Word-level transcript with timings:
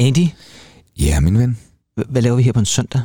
Andy, 0.00 0.26
Ja, 0.98 1.20
min 1.20 1.38
ven. 1.38 1.58
h- 1.98 2.02
hvad 2.08 2.22
laver 2.22 2.36
vi 2.36 2.42
her 2.42 2.52
på 2.52 2.60
en 2.60 2.66
søndag? 2.66 3.00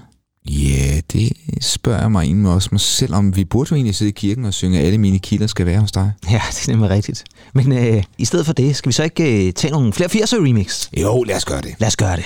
Ja, 0.49 0.99
det 1.13 1.31
spørger 1.61 1.99
jeg 2.01 2.11
mig 2.11 2.23
egentlig 2.23 2.51
også 2.51 2.69
mig 2.71 2.81
selv 2.81 3.13
om. 3.15 3.35
Vi 3.35 3.45
burde 3.45 3.67
jo 3.71 3.75
egentlig 3.75 3.95
sidde 3.95 4.09
i 4.09 4.13
kirken 4.13 4.45
og 4.45 4.53
synge, 4.53 4.79
alle 4.79 4.97
mine 4.97 5.19
kilder 5.19 5.47
skal 5.47 5.65
være 5.65 5.79
hos 5.79 5.91
dig. 5.91 6.11
Ja, 6.29 6.41
det 6.51 6.67
er 6.67 6.71
nemlig 6.71 6.89
rigtigt. 6.89 7.23
Men 7.53 7.71
øh, 7.71 8.03
i 8.17 8.25
stedet 8.25 8.45
for 8.45 8.53
det, 8.53 8.75
skal 8.75 8.87
vi 8.89 8.93
så 8.93 9.03
ikke 9.03 9.47
øh, 9.47 9.53
tage 9.53 9.71
nogle 9.71 9.93
flere 9.93 10.09
80'er 10.09 10.35
remix? 10.47 10.87
Jo, 11.01 11.23
lad 11.23 11.35
os 11.35 11.45
gøre 11.45 11.61
det. 11.61 11.75
Lad 11.79 11.87
os 11.87 11.97
gøre 11.97 12.15
det. 12.15 12.25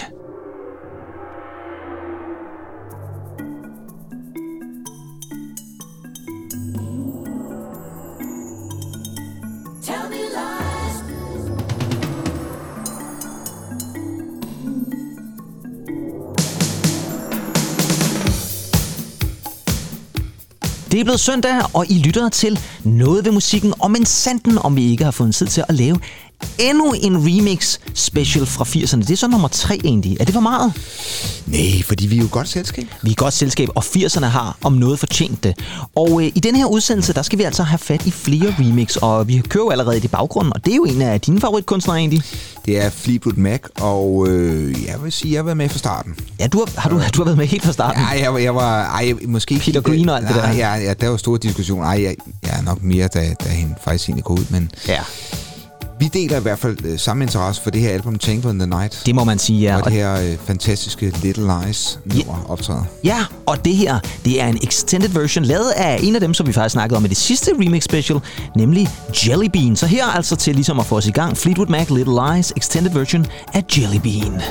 Det 21.00 21.04
er 21.04 21.06
blevet 21.06 21.20
søndag, 21.20 21.62
og 21.74 21.86
I 21.90 22.02
lytter 22.06 22.30
til 22.30 22.60
noget 22.84 23.26
ved 23.26 23.32
musikken, 23.32 23.74
og 23.80 23.92
men 23.92 24.06
sanden, 24.06 24.58
om 24.58 24.76
vi 24.76 24.92
ikke 24.92 25.04
har 25.04 25.12
fået 25.12 25.36
tid 25.36 25.48
til 25.48 25.64
at 25.70 25.76
lave 25.76 26.00
endnu 26.60 26.92
en 26.94 27.18
remix 27.18 27.78
special 27.94 28.46
fra 28.46 28.64
80'erne. 28.66 29.00
Det 29.00 29.10
er 29.12 29.16
så 29.16 29.28
nummer 29.28 29.48
tre 29.48 29.80
egentlig. 29.84 30.18
Er 30.20 30.26
det 30.26 30.34
for 30.34 30.42
meget? 30.42 30.74
Nej, 31.46 31.82
fordi 31.86 32.08
vi 32.08 32.18
er 32.18 32.22
jo 32.22 32.28
godt 32.32 32.48
selskab. 32.50 32.86
Vi 33.02 33.12
er 33.12 33.16
godt 33.16 33.34
selskab, 33.34 33.70
og 33.76 33.84
80'erne 33.86 34.26
har 34.26 34.58
om 34.64 34.74
noget 34.74 35.00
fortjent 35.00 35.44
det. 35.44 35.60
Og 35.96 36.22
øh, 36.22 36.32
i 36.36 36.40
den 36.40 36.56
her 36.56 36.66
udsendelse, 36.66 37.14
der 37.14 37.22
skal 37.22 37.40
vi 37.40 37.44
altså 37.44 37.64
have 37.64 37.78
fat 37.78 38.06
i 38.06 38.12
flere 38.12 38.56
remix, 38.60 38.96
og 38.96 39.28
vi 39.28 39.42
kører 39.50 39.64
jo 39.64 39.70
allerede 39.70 39.98
i 39.98 40.08
baggrunden, 40.08 40.54
og 40.56 40.66
det 40.66 40.72
er 40.72 40.76
jo 40.76 40.84
en 40.86 41.02
af 41.02 41.22
dine 41.22 41.40
favoritkunstnere 41.42 41.98
egentlig. 41.98 42.24
Det 42.66 42.86
er 42.86 42.90
Fleetwood 42.90 43.36
Mac, 43.36 43.60
og 43.82 44.28
øh, 44.30 44.86
jeg 44.88 45.04
vil 45.04 45.12
sige, 45.12 45.32
jeg 45.34 45.40
har 45.40 45.44
været 45.44 45.58
med 45.58 45.70
fra 45.70 45.78
starten. 45.78 46.16
Ja, 46.40 46.48
du 46.48 46.58
har, 46.58 46.82
har, 46.82 46.90
du, 46.90 46.96
du 47.16 47.20
har 47.22 47.24
været 47.26 47.38
med 47.38 47.46
helt 47.48 47.64
fra 47.64 47.72
starten. 47.72 48.02
Ja, 48.02 48.24
jeg, 48.24 48.34
var- 48.34 48.40
jeg 48.40 48.56
var... 48.56 48.84
Ej, 48.84 49.14
måske 49.28 49.54
ikke 49.54 49.66
Peter 49.66 49.82
Green 49.82 50.10
og 50.10 50.18
alt 50.18 50.28
det 50.28 50.36
nej, 50.36 50.46
der. 50.52 50.58
Ja, 50.58 50.76
ja, 50.76 50.94
der 50.94 51.10
var 51.10 51.18
store 51.18 51.38
diskussioner. 51.42 51.86
Ej, 51.86 52.04
jeg, 52.04 52.16
jeg 52.44 52.58
er 52.58 52.62
nok 52.62 52.84
mere, 52.84 53.08
da, 53.08 53.34
da 53.44 53.50
hende 53.50 53.76
faktisk 53.84 54.10
egentlig 54.10 54.24
går 54.24 54.34
ud, 54.34 54.46
men 54.50 54.72
ja. 54.88 55.00
Vi 56.00 56.08
deler 56.08 56.38
i 56.38 56.42
hvert 56.42 56.60
fald 56.60 56.78
øh, 56.86 57.00
samme 57.00 57.24
interesse 57.24 57.62
for 57.62 57.70
det 57.70 57.82
her 57.82 57.90
album, 57.90 58.20
Tangle 58.20 58.50
in 58.50 58.60
the 58.60 58.68
Night. 58.70 59.02
Det 59.06 59.16
må 59.16 59.24
man 59.24 59.40
sige, 59.40 59.60
ja. 59.62 59.76
og 59.76 59.82
Og, 59.82 59.92
det 59.92 59.94
her 59.94 60.14
øh, 60.32 60.38
fantastiske 60.46 61.14
Little 61.24 61.44
Lies 61.66 62.00
nummer 62.06 62.46
optræder. 62.50 62.84
ja, 63.04 63.20
og 63.46 63.66
det 63.66 63.76
her, 63.76 64.00
det 64.26 64.42
er 64.42 64.48
en 64.48 64.58
extended 64.64 65.10
version, 65.10 65.46
lavet 65.46 65.72
af 65.76 66.00
en 66.04 66.16
af 66.16 66.22
dem, 66.22 66.34
som 66.34 66.48
vi 66.48 66.54
faktisk 66.54 66.74
snakkede 66.74 66.98
om 66.98 67.06
i 67.06 67.08
det 67.08 67.18
sidste 67.18 67.52
remix 67.60 67.84
special, 67.84 68.20
nemlig 68.56 68.90
Jelly 69.28 69.48
Bean. 69.54 69.76
Så 69.76 69.86
her 69.86 70.06
altså 70.06 70.36
til 70.36 70.56
ligesom 70.56 70.80
at 70.80 70.86
få 70.86 70.98
os 70.98 71.08
i 71.08 71.12
gang, 71.12 71.38
Fleetwood 71.38 71.68
Mac 71.68 71.90
Little 71.90 72.14
Lies, 72.34 72.54
extended 72.58 72.92
version 72.92 73.26
af 73.54 73.64
Jelly 73.78 73.98
Bean. 74.04 74.42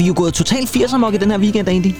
Vi 0.00 0.04
er 0.04 0.08
jo 0.08 0.14
gået 0.16 0.34
totalt 0.34 0.76
80'er 0.76 1.14
i 1.14 1.16
den 1.16 1.30
her 1.30 1.38
weekend, 1.38 1.68
egentlig. 1.68 1.96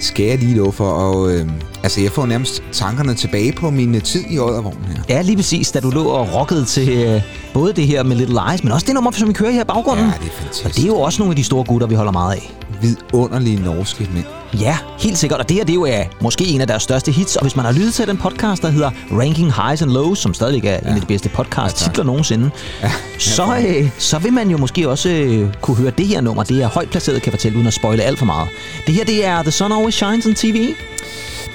Skal 0.00 0.26
jeg 0.26 0.38
lige 0.38 0.56
love 0.56 0.72
for, 0.72 0.90
og 0.90 1.32
øh, 1.32 1.46
altså 1.82 2.00
jeg 2.00 2.12
får 2.12 2.26
nærmest 2.26 2.62
tankerne 2.72 3.14
tilbage 3.14 3.52
på 3.52 3.70
min 3.70 3.94
øh, 3.94 4.02
tid 4.02 4.24
i 4.30 4.38
Oddervognen 4.38 4.84
her. 4.84 5.02
Ja, 5.08 5.22
lige 5.22 5.36
præcis, 5.36 5.70
da 5.70 5.80
du 5.80 5.90
lå 5.90 6.04
og 6.04 6.34
rockede 6.34 6.64
til 6.64 6.88
øh, 6.88 7.22
både 7.54 7.72
det 7.72 7.86
her 7.86 8.02
med 8.02 8.16
Little 8.16 8.40
Lies, 8.48 8.64
men 8.64 8.72
også 8.72 8.86
det 8.86 8.94
nummer, 8.94 9.10
som 9.10 9.28
vi 9.28 9.32
kører 9.32 9.50
her 9.50 9.62
i 9.62 9.64
baggrunden. 9.64 10.06
Ja, 10.06 10.12
det 10.22 10.26
er 10.26 10.36
fantastisk. 10.38 10.64
Og 10.64 10.74
det 10.74 10.82
er 10.82 10.86
jo 10.86 11.00
også 11.00 11.18
nogle 11.18 11.32
af 11.32 11.36
de 11.36 11.44
store 11.44 11.64
gutter, 11.64 11.86
vi 11.86 11.94
holder 11.94 12.12
meget 12.12 12.34
af. 12.34 12.52
Vidunderlige 12.80 13.62
norske 13.62 14.08
mænd. 14.14 14.24
Ja, 14.60 14.78
helt 14.98 15.18
sikkert. 15.18 15.40
Og 15.40 15.48
det 15.48 15.56
her 15.56 15.64
det 15.64 15.72
er 15.72 15.74
jo 15.74 15.84
er 15.84 16.04
måske 16.20 16.44
en 16.44 16.60
af 16.60 16.66
deres 16.66 16.82
største 16.82 17.12
hits. 17.12 17.36
Og 17.36 17.42
hvis 17.42 17.56
man 17.56 17.64
har 17.64 17.72
lyttet 17.72 17.94
til 17.94 18.06
den 18.06 18.16
podcast, 18.16 18.62
der 18.62 18.70
hedder 18.70 18.90
Ranking 19.12 19.52
Highs 19.54 19.82
and 19.82 19.90
Lows, 19.90 20.18
som 20.18 20.34
stadigvæk 20.34 20.64
er 20.64 20.70
ja. 20.70 20.78
en 20.78 20.94
af 20.94 21.00
de 21.00 21.06
bedste 21.06 21.28
podcast-titler 21.28 22.04
nogensinde, 22.04 22.50
ja. 22.82 22.92
så, 23.18 23.64
øh, 23.68 23.90
så 23.98 24.18
vil 24.18 24.32
man 24.32 24.50
jo 24.50 24.58
måske 24.58 24.88
også 24.88 25.08
øh, 25.08 25.54
kunne 25.60 25.76
høre 25.76 25.92
det 25.98 26.06
her 26.06 26.20
nummer. 26.20 26.42
Det 26.42 26.62
er 26.62 26.68
højt 26.68 26.90
placeret, 26.90 27.22
kan 27.22 27.32
jeg 27.32 27.38
fortælle, 27.38 27.56
uden 27.56 27.66
at 27.66 27.74
spoile 27.74 28.02
alt 28.02 28.18
for 28.18 28.26
meget. 28.26 28.48
Det 28.86 28.94
her, 28.94 29.04
det 29.04 29.26
er 29.26 29.42
The 29.42 29.50
Sun 29.50 29.72
Always 29.72 29.94
Shines 29.94 30.26
on 30.26 30.34
TV. 30.34 30.74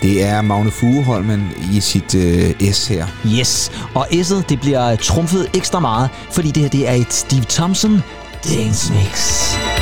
Det 0.01 0.24
er 0.24 0.42
Magne 0.42 0.71
Fugeholmen 0.71 1.51
i 1.74 1.80
sit 1.80 2.16
øh, 2.16 2.71
S 2.74 2.88
her. 2.88 3.06
Yes, 3.28 3.71
og 3.94 4.07
S'et, 4.12 4.44
det 4.50 4.60
bliver 4.60 4.95
trumfet 4.95 5.50
ekstra 5.54 5.80
meget, 5.80 6.10
fordi 6.31 6.51
det 6.51 6.63
her, 6.63 6.69
det 6.69 6.89
er 6.89 6.94
et 6.94 7.13
Steve 7.13 7.45
Thompson 7.50 8.04
dance 8.50 8.94
mix. 8.94 9.56
I 9.56 9.75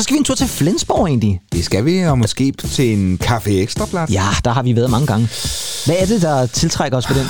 så 0.00 0.04
skal 0.04 0.14
vi 0.14 0.18
en 0.18 0.24
tur 0.24 0.34
til 0.34 0.48
Flensborg 0.48 1.06
egentlig. 1.06 1.40
Det 1.52 1.64
skal 1.64 1.84
vi, 1.84 2.00
og 2.00 2.18
måske 2.18 2.52
til 2.52 2.92
en 2.92 3.18
kaffe 3.18 3.60
ekstra 3.60 3.86
plads. 3.86 4.10
Ja, 4.10 4.26
der 4.44 4.50
har 4.50 4.62
vi 4.62 4.76
været 4.76 4.90
mange 4.90 5.06
gange. 5.06 5.28
Hvad 5.86 5.96
er 5.98 6.06
det, 6.06 6.22
der 6.22 6.46
tiltrækker 6.46 6.98
os 6.98 7.10
ved 7.10 7.16
den? 7.16 7.26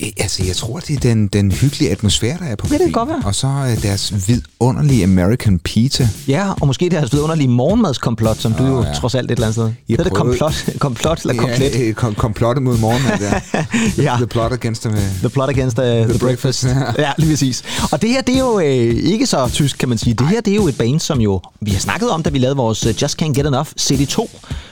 Ja, 0.00 0.06
Altså, 0.20 0.44
jeg 0.46 0.56
tror, 0.56 0.80
det 0.80 0.96
er 0.96 1.00
den, 1.00 1.26
den 1.26 1.52
hyggelige 1.52 1.90
atmosfære, 1.90 2.38
der 2.38 2.44
er 2.44 2.56
på 2.56 2.66
Ja, 2.70 2.74
det 2.74 2.80
kan 2.82 2.92
godt 2.92 3.08
være. 3.08 3.22
Og 3.24 3.34
så 3.34 3.46
øh, 3.46 3.82
deres 3.82 4.28
vidunderlige 4.28 5.04
American 5.04 5.58
pizza. 5.58 6.08
Ja, 6.28 6.52
og 6.60 6.66
måske 6.66 6.84
det 6.84 6.92
her 6.92 7.08
vidunderlige 7.12 7.48
morgenmadskomplot, 7.48 8.36
som 8.38 8.52
du 8.52 8.64
jo 8.66 8.82
ja. 8.82 8.92
trods 8.92 9.14
alt 9.14 9.30
et 9.30 9.30
eller 9.30 9.46
andet 9.46 9.54
sted. 9.54 9.64
Jeg 9.64 9.98
det 9.98 9.98
er 9.98 10.02
det 10.04 10.12
komplot, 10.12 10.68
komplot 10.78 11.20
eller 11.22 11.34
komplet? 11.34 11.74
Ja, 11.74 11.80
øh, 11.80 11.94
kom, 11.94 12.14
komplottet 12.14 12.62
mod 12.62 12.78
morgenmad 12.78 13.18
der. 13.18 13.40
Ja. 14.02 14.14
The 14.16 14.26
plot 14.26 14.52
against 14.52 14.82
them. 14.82 14.94
øh. 14.94 15.00
The 15.20 15.28
Plot 15.28 15.48
Against 15.50 15.78
uh, 15.78 15.84
the, 15.84 16.08
the 16.08 16.18
Breakfast. 16.18 16.62
Breakfast, 16.64 16.98
ja, 17.04 17.12
lige 17.18 17.30
præcis. 17.30 17.62
Og 17.92 18.02
det 18.02 18.10
her, 18.10 18.20
det 18.22 18.34
er 18.34 18.38
jo 18.38 18.58
øh, 18.60 18.66
ikke 19.12 19.26
så 19.26 19.48
tysk, 19.52 19.78
kan 19.78 19.88
man 19.88 19.98
sige. 19.98 20.14
Det 20.14 20.28
her, 20.28 20.40
det 20.40 20.50
er 20.50 20.54
jo 20.54 20.68
et 20.68 20.78
band, 20.78 21.00
som 21.00 21.20
jo 21.20 21.40
vi 21.60 21.70
har 21.70 21.78
snakket 21.80 22.10
om, 22.10 22.22
da 22.22 22.30
vi 22.30 22.38
lavede 22.38 22.56
vores 22.56 22.86
uh, 22.86 23.02
Just 23.02 23.22
Can't 23.22 23.32
Get 23.32 23.46
Enough 23.46 23.68
City 23.78 24.04
2. 24.04 24.30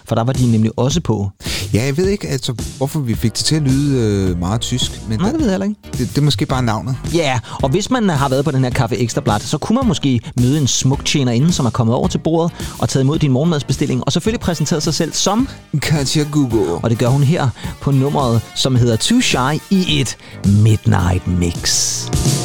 For 0.08 0.14
der 0.14 0.24
var 0.24 0.32
de 0.32 0.50
nemlig 0.50 0.70
også 0.76 1.00
på. 1.00 1.30
Ja, 1.74 1.84
jeg 1.84 1.96
ved 1.96 2.08
ikke, 2.08 2.28
altså, 2.28 2.54
hvorfor 2.76 3.00
vi 3.00 3.14
fik 3.14 3.32
det 3.36 3.44
til 3.44 3.56
at 3.56 3.62
lyde 3.62 3.98
øh, 4.00 4.38
meget 4.38 4.60
tysk. 4.60 5.00
Men 5.08 5.13
Nej, 5.18 5.30
det 5.30 5.38
ved 5.38 5.46
jeg 5.46 5.52
heller 5.52 5.66
ikke. 5.66 5.80
det, 5.92 5.98
det 5.98 6.18
er 6.18 6.22
måske 6.22 6.46
bare 6.46 6.62
navnet. 6.62 6.96
Ja, 7.14 7.40
og 7.62 7.68
hvis 7.68 7.90
man 7.90 8.08
har 8.08 8.28
været 8.28 8.44
på 8.44 8.50
den 8.50 8.64
her 8.64 8.70
Kaffe 8.70 8.96
Ekstra 8.96 9.20
Blad, 9.20 9.40
så 9.40 9.58
kunne 9.58 9.76
man 9.76 9.86
måske 9.86 10.20
møde 10.36 10.58
en 10.58 10.66
smuk 10.66 11.04
tjenerinde, 11.04 11.52
som 11.52 11.66
er 11.66 11.70
kommet 11.70 11.96
over 11.96 12.08
til 12.08 12.18
bordet 12.18 12.52
og 12.78 12.88
taget 12.88 13.04
imod 13.04 13.18
din 13.18 13.32
morgenmadsbestilling, 13.32 14.02
og 14.06 14.12
selvfølgelig 14.12 14.40
præsenteret 14.40 14.82
sig 14.82 14.94
selv 14.94 15.12
som, 15.12 15.48
Katja 15.82 16.24
Google. 16.32 16.74
og 16.74 16.90
det 16.90 16.98
gør 16.98 17.08
hun 17.08 17.22
her 17.22 17.48
på 17.80 17.90
nummeret, 17.90 18.40
som 18.54 18.76
hedder 18.76 18.96
Too 18.96 19.20
Shy 19.20 19.60
i 19.70 20.00
et 20.00 20.16
Midnight 20.46 21.26
Mix. 21.28 22.43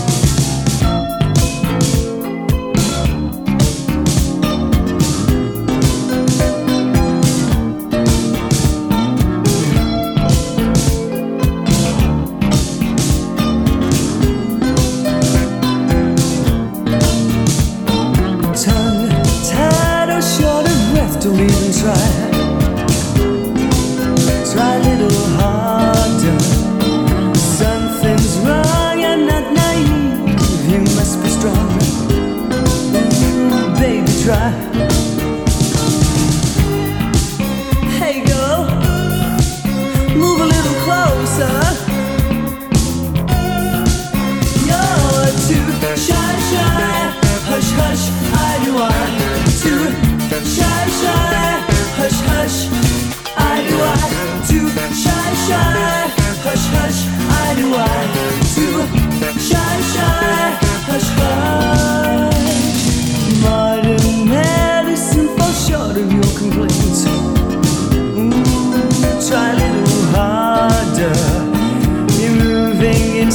Ooh, 66.62 66.68
try 69.26 69.52
a 69.52 69.56
little 69.56 70.04
harder. 70.12 71.16
You're 72.20 72.36
moving 72.44 73.16
in 73.16 73.32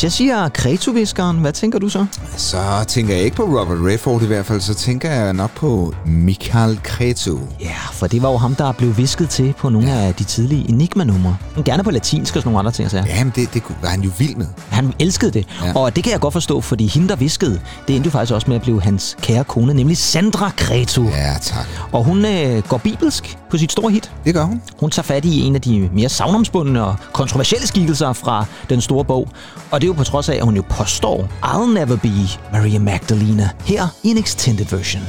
hvis 0.00 0.04
jeg 0.04 0.12
siger 0.12 0.48
Kretoviskeren, 0.48 1.38
hvad 1.38 1.52
tænker 1.52 1.78
du 1.78 1.88
så? 1.88 2.06
Så 2.36 2.84
tænker 2.88 3.14
jeg 3.14 3.24
ikke 3.24 3.36
på 3.36 3.42
Robert 3.42 3.78
Redford 3.78 4.22
i 4.22 4.26
hvert 4.26 4.46
fald, 4.46 4.60
så 4.60 4.74
tænker 4.74 5.10
jeg 5.10 5.32
nok 5.32 5.50
på 5.54 5.94
Michael 6.06 6.80
Cretu. 6.84 7.38
Ja, 7.60 7.69
for 8.00 8.06
det 8.06 8.22
var 8.22 8.30
jo 8.30 8.36
ham, 8.36 8.54
der 8.54 8.72
blev 8.72 8.96
visket 8.96 9.28
til 9.28 9.54
på 9.58 9.68
nogle 9.68 9.92
af 9.92 10.14
de 10.14 10.24
tidlige 10.24 10.68
Enigma-numre. 10.70 11.36
Gerne 11.64 11.84
på 11.84 11.90
latinsk 11.90 12.36
og 12.36 12.42
sådan 12.42 12.52
nogle 12.52 12.58
andre 12.58 12.72
ting. 12.72 12.90
Så 12.90 13.04
Jamen, 13.06 13.32
det, 13.36 13.54
det 13.54 13.62
var 13.82 13.88
han 13.88 14.00
jo 14.00 14.10
vild 14.18 14.36
med. 14.36 14.46
Han 14.68 14.92
elskede 14.98 15.30
det, 15.30 15.46
ja. 15.62 15.66
Ja. 15.66 15.72
og 15.76 15.96
det 15.96 16.04
kan 16.04 16.12
jeg 16.12 16.20
godt 16.20 16.32
forstå, 16.32 16.60
fordi 16.60 16.86
hende, 16.86 17.08
der 17.08 17.16
viskede, 17.16 17.60
det 17.88 17.96
endte 17.96 18.06
jo 18.06 18.10
faktisk 18.10 18.32
også 18.32 18.46
med 18.46 18.56
at 18.56 18.62
blive 18.62 18.82
hans 18.82 19.16
kære 19.20 19.44
kone, 19.44 19.74
nemlig 19.74 19.98
Sandra 19.98 20.50
Kretu. 20.56 21.04
Ja, 21.04 21.34
tak. 21.42 21.66
Og 21.92 22.04
hun 22.04 22.24
øh, 22.24 22.62
går 22.68 22.76
bibelsk 22.76 23.38
på 23.50 23.58
sit 23.58 23.72
store 23.72 23.92
hit. 23.92 24.10
Det 24.24 24.34
gør 24.34 24.44
hun. 24.44 24.62
Hun 24.80 24.90
tager 24.90 25.04
fat 25.04 25.24
i 25.24 25.40
en 25.40 25.54
af 25.54 25.60
de 25.60 25.90
mere 25.94 26.08
savnomsbundne 26.08 26.84
og 26.84 26.96
kontroversielle 27.12 27.66
skikkelser 27.66 28.12
fra 28.12 28.44
den 28.70 28.80
store 28.80 29.04
bog. 29.04 29.28
Og 29.70 29.80
det 29.80 29.86
er 29.86 29.88
jo 29.88 29.94
på 29.94 30.04
trods 30.04 30.28
af, 30.28 30.34
at 30.34 30.44
hun 30.44 30.56
jo 30.56 30.62
påstår, 30.70 31.28
I'll 31.44 31.74
never 31.74 31.96
be 31.96 32.08
Maria 32.52 32.78
Magdalena, 32.78 33.48
her 33.64 33.88
i 34.02 34.08
en 34.08 34.18
extended 34.18 34.66
version. 34.66 35.02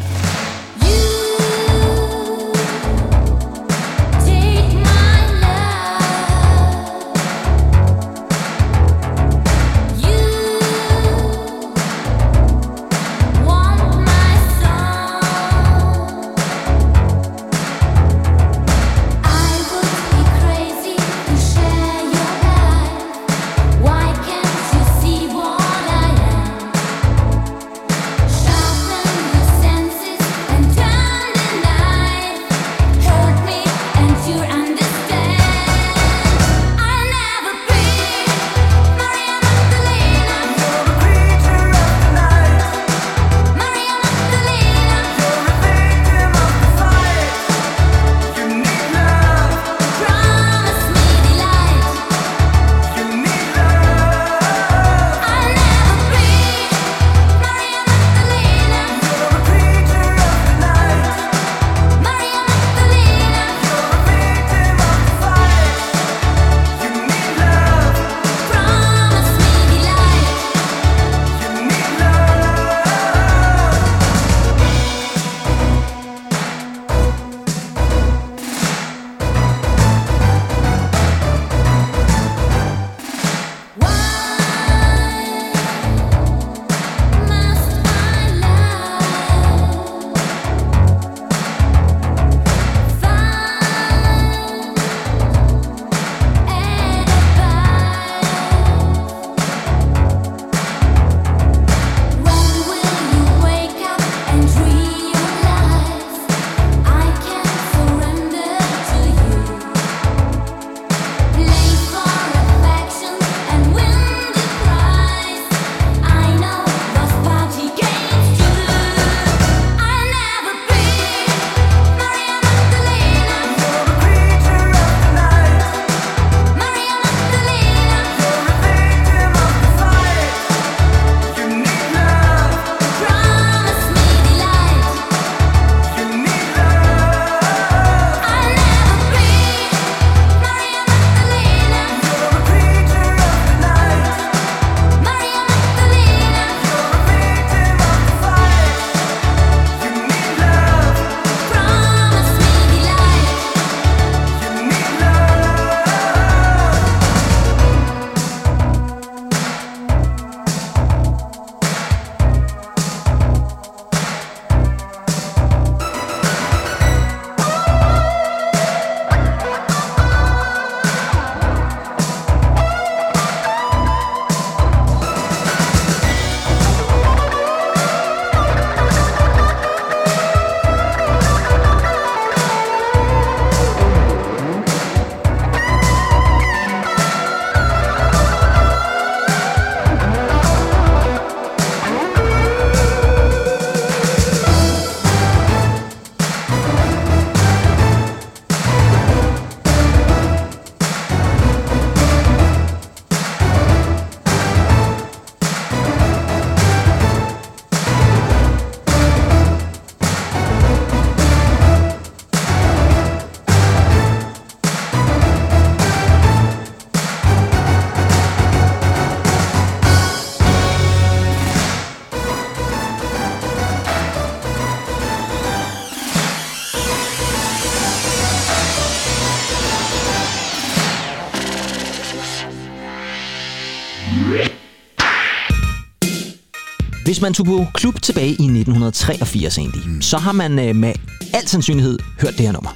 Hvis 237.12 237.22
man 237.22 237.34
tog 237.34 237.46
på 237.46 237.66
klub 237.74 238.02
tilbage 238.02 238.28
i 238.28 238.32
1983 238.32 239.58
egentlig, 239.58 239.82
mm. 239.90 240.02
så 240.02 240.18
har 240.18 240.32
man 240.32 240.60
øh, 240.60 240.76
med 240.76 240.94
al 241.34 241.48
sandsynlighed 241.48 242.00
hørt 242.22 242.38
det 242.38 242.46
her 242.46 242.52
nummer. 242.52 242.70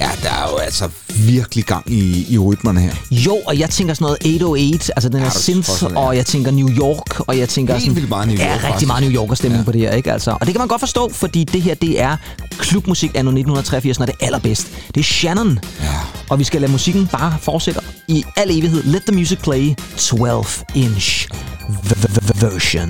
Ja, 0.00 0.10
der 0.22 0.28
er 0.30 0.50
jo 0.50 0.56
altså 0.56 0.88
virkelig 1.14 1.64
gang 1.64 1.90
i, 1.92 2.26
i 2.34 2.38
rytmerne 2.38 2.80
her. 2.80 2.92
Jo, 3.10 3.36
og 3.46 3.58
jeg 3.58 3.70
tænker 3.70 3.94
sådan 3.94 4.04
noget 4.04 4.18
808, 4.20 4.92
altså 4.96 5.08
den 5.08 5.18
Ja, 5.18 5.24
her 5.24 5.30
for 5.30 5.38
synth, 5.38 5.68
sådan, 5.68 5.96
ja. 5.96 6.02
og 6.02 6.16
jeg 6.16 6.26
tænker 6.26 6.50
New 6.50 6.68
York, 6.70 7.20
og 7.20 7.38
jeg 7.38 7.48
tænker 7.48 7.74
Helt 7.74 7.82
sådan... 7.84 7.96
vildt 7.96 8.08
meget 8.08 8.28
New 8.28 8.36
Ja, 8.36 8.44
York, 8.46 8.54
rigtig 8.54 8.68
faktisk. 8.70 8.86
meget 8.86 9.02
New 9.02 9.12
Yorker 9.12 9.34
stemning 9.34 9.56
ja. 9.56 9.60
Ja. 9.60 9.64
på 9.64 9.72
det 9.72 9.80
her, 9.80 9.90
ikke 9.92 10.12
altså? 10.12 10.30
Og 10.30 10.40
det 10.46 10.48
kan 10.54 10.58
man 10.58 10.68
godt 10.68 10.80
forstå, 10.80 11.10
fordi 11.12 11.44
det 11.44 11.62
her, 11.62 11.74
det 11.74 12.00
er 12.00 12.16
klubmusik 12.58 13.10
anno 13.14 13.30
1983, 13.30 13.98
når 13.98 14.06
det 14.06 14.14
er 14.20 14.26
allerbedst. 14.26 14.66
Det 14.94 15.00
er 15.00 15.04
Shannon. 15.04 15.58
Ja. 15.82 15.88
Og 16.30 16.38
vi 16.38 16.44
skal 16.44 16.60
lade 16.60 16.72
musikken 16.72 17.06
bare 17.06 17.36
fortsætte 17.42 17.80
i 18.08 18.24
al 18.36 18.50
evighed. 18.50 18.82
Let 18.82 19.02
the 19.02 19.16
music 19.16 19.38
play 19.38 19.74
12-inch 19.96 21.28
version. 21.34 21.57
Devotion. 21.68 22.88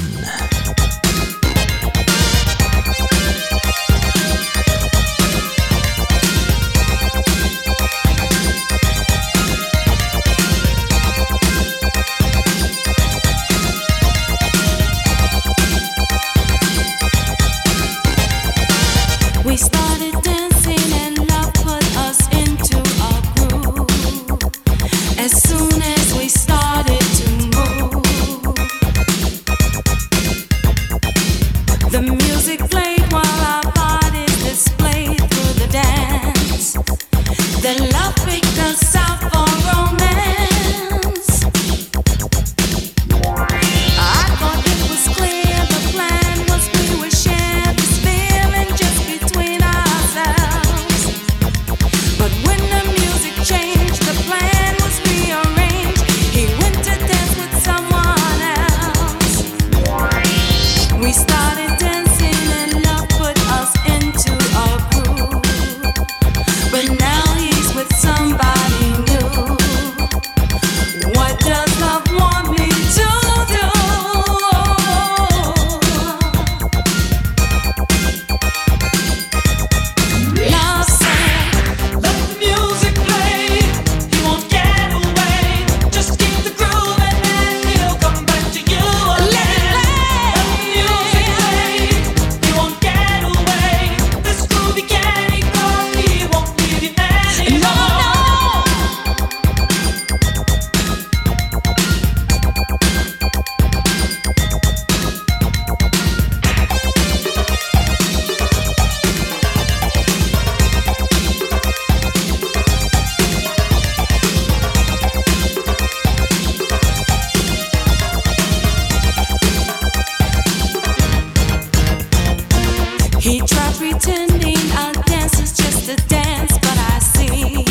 He 123.21 123.41
tried 123.41 123.75
pretending 123.75 124.57
our 124.73 124.93
dance 124.93 125.41
is 125.41 125.57
just 125.57 125.89
a 125.89 125.97
dance, 126.09 126.53
but 126.53 126.79
I 126.79 126.99
see 127.01 127.65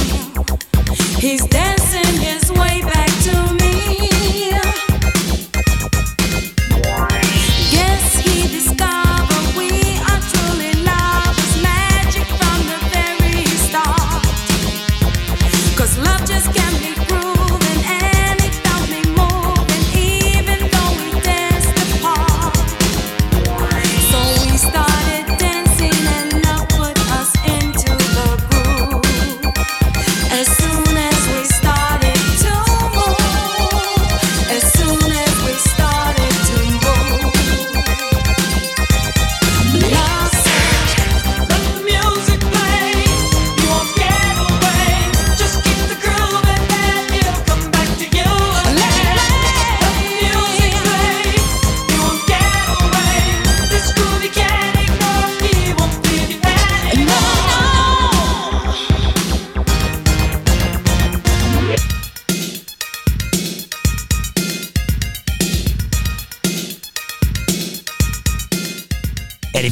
he's 1.19 1.45
dancing 1.47 1.66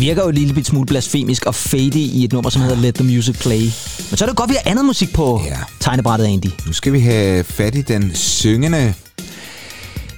virker 0.05 0.23
jo 0.23 0.29
en 0.29 0.35
lille 0.35 0.65
smule 0.65 0.85
blasfemisk 0.85 1.45
og 1.45 1.55
fade 1.55 1.99
i 1.99 2.23
et 2.23 2.33
nummer, 2.33 2.49
som 2.49 2.61
hedder 2.61 2.75
Let 2.75 2.95
the 2.95 3.03
Music 3.03 3.39
Play. 3.39 3.61
Men 4.09 4.17
så 4.17 4.25
er 4.25 4.29
det 4.29 4.37
godt, 4.37 4.49
vi 4.49 4.55
har 4.63 4.71
andet 4.71 4.85
musik 4.85 5.13
på 5.13 5.41
Ja. 5.45 5.55
tegnebrættet, 5.79 6.25
Andy. 6.25 6.47
Nu 6.65 6.73
skal 6.73 6.93
vi 6.93 6.99
have 6.99 7.43
fat 7.43 7.75
i 7.75 7.81
den 7.81 8.11
syngende... 8.15 8.93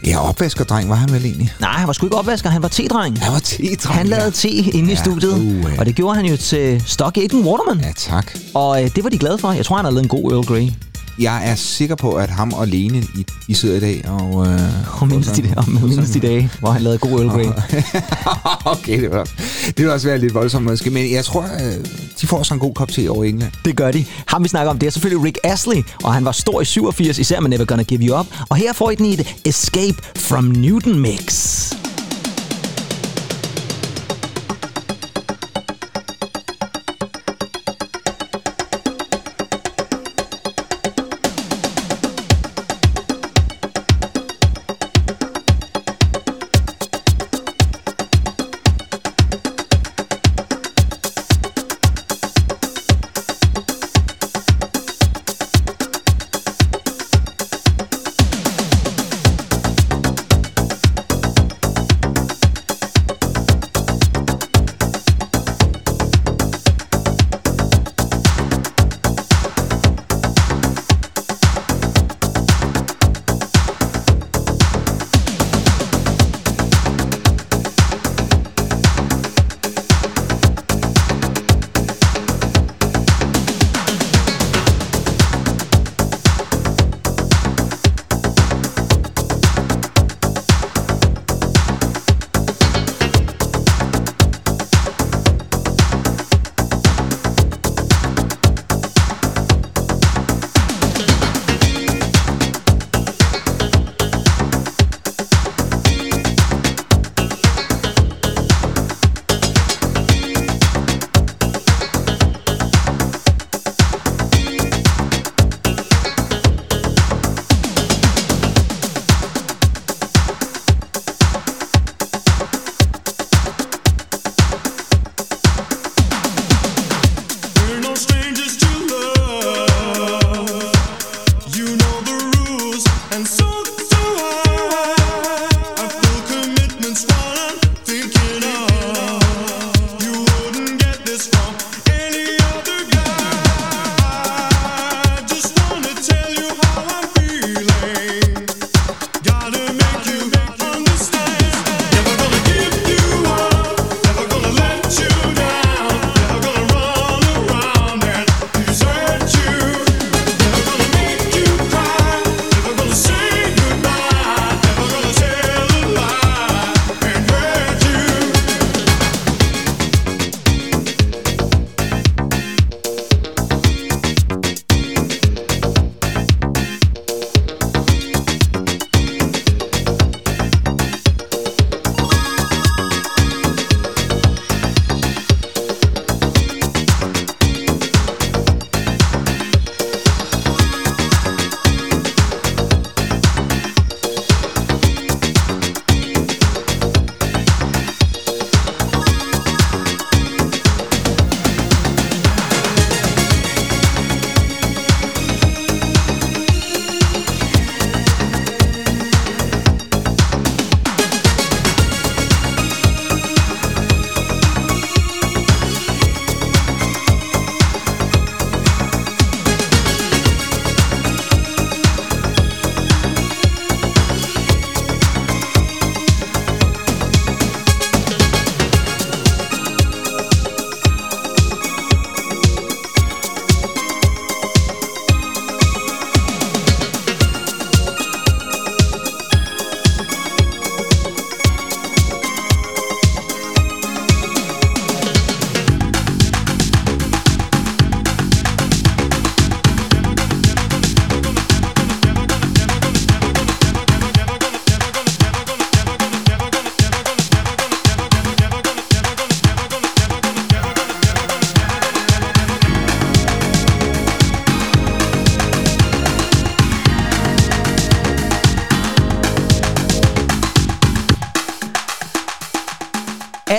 Ja, 0.06 0.30
opvaskerdreng 0.30 0.90
var 0.90 0.96
han 0.96 1.12
vel 1.14 1.26
egentlig? 1.26 1.54
Nej, 1.60 1.70
han 1.72 1.88
var 1.88 1.94
sgu 1.94 2.06
ikke 2.06 2.16
opvasker, 2.18 2.50
han 2.50 2.62
var 2.62 2.68
te-dreng. 2.68 3.20
Han 3.20 3.34
var 3.34 3.40
te-dreng, 3.40 3.98
Han 3.98 4.08
lavede 4.08 4.26
ja. 4.26 4.32
te 4.32 4.50
inde 4.50 4.92
i 4.92 4.94
Ja, 4.96 5.02
studiet, 5.04 5.34
uh, 5.34 5.72
ja. 5.74 5.80
og 5.80 5.86
det 5.86 5.96
gjorde 5.96 6.16
han 6.16 6.26
jo 6.26 6.38
til 6.38 6.84
Stock 6.86 7.18
Aitken 7.18 7.44
Waterman. 7.46 7.80
Ja, 7.84 7.92
tak. 7.98 8.38
Og 8.54 8.84
øh, 8.84 8.90
det 8.96 9.04
var 9.04 9.10
de 9.10 9.18
glade 9.18 9.38
for. 9.38 9.52
Jeg 9.52 9.66
tror, 9.66 9.76
han 9.76 9.86
har 9.86 9.92
lavet 9.92 10.04
en 10.04 10.10
god 10.10 10.32
Earl 10.32 10.46
Grey. 10.46 10.70
Jeg 11.20 11.50
er 11.50 11.56
sikker 11.56 11.96
på, 11.96 12.12
at 12.12 12.30
ham 12.30 12.54
og 12.54 12.68
Lene, 12.68 12.98
I, 13.16 13.26
I 13.48 13.54
sidder 13.54 13.78
i 13.78 13.80
dag 13.80 14.06
og... 14.10 14.48
Øh, 14.48 15.02
Og 15.02 15.08
mindes 15.08 15.28
de, 15.28 15.42
der, 15.42 15.70
mindes 15.88 16.10
de 16.10 16.20
dage, 16.20 16.52
hvor 16.60 16.72
han 16.72 16.82
lavede 16.82 16.98
god 17.00 17.12
Earl 17.20 17.30
Grey. 17.30 17.46
okay, 18.80 19.02
det 19.02 19.10
også, 19.10 19.34
det 19.68 19.78
vil 19.78 19.90
også 19.90 20.08
være 20.08 20.18
lidt 20.20 20.34
voldsomt 20.34 20.66
måske, 20.66 20.90
men 20.90 21.12
jeg 21.12 21.26
tror, 21.26 21.44
øh, 21.44 21.86
de 22.22 22.28
får 22.28 22.44
sådan 22.44 22.56
en 22.56 22.60
god 22.60 22.74
kop 22.74 22.90
te 22.92 23.10
over 23.10 23.24
i 23.24 23.30
England. 23.30 23.52
Det 23.66 23.76
gør 23.76 23.92
de. 23.92 24.06
Ham 24.26 24.44
vi 24.44 24.50
snakker 24.50 24.70
om, 24.70 24.80
det 24.80 24.88
er 24.88 24.92
selvfølgelig 24.92 25.26
Rick 25.26 25.38
Astley, 25.44 25.84
og 26.04 26.14
han 26.14 26.26
var 26.26 26.32
stor 26.32 26.62
i 26.62 26.66
87, 26.66 27.20
især 27.20 27.40
med 27.40 27.50
Never 27.50 27.66
Gonna 27.66 27.84
Give 27.84 28.02
You 28.08 28.20
Up. 28.20 28.26
Og 28.50 28.56
her 28.56 28.74
får 28.74 28.92
I 28.92 28.96
den 28.96 29.06
i 29.06 29.14
et 29.14 29.36
Escape 29.46 29.98
from 30.16 30.44
Newton 30.44 31.00
mix. 31.00 31.74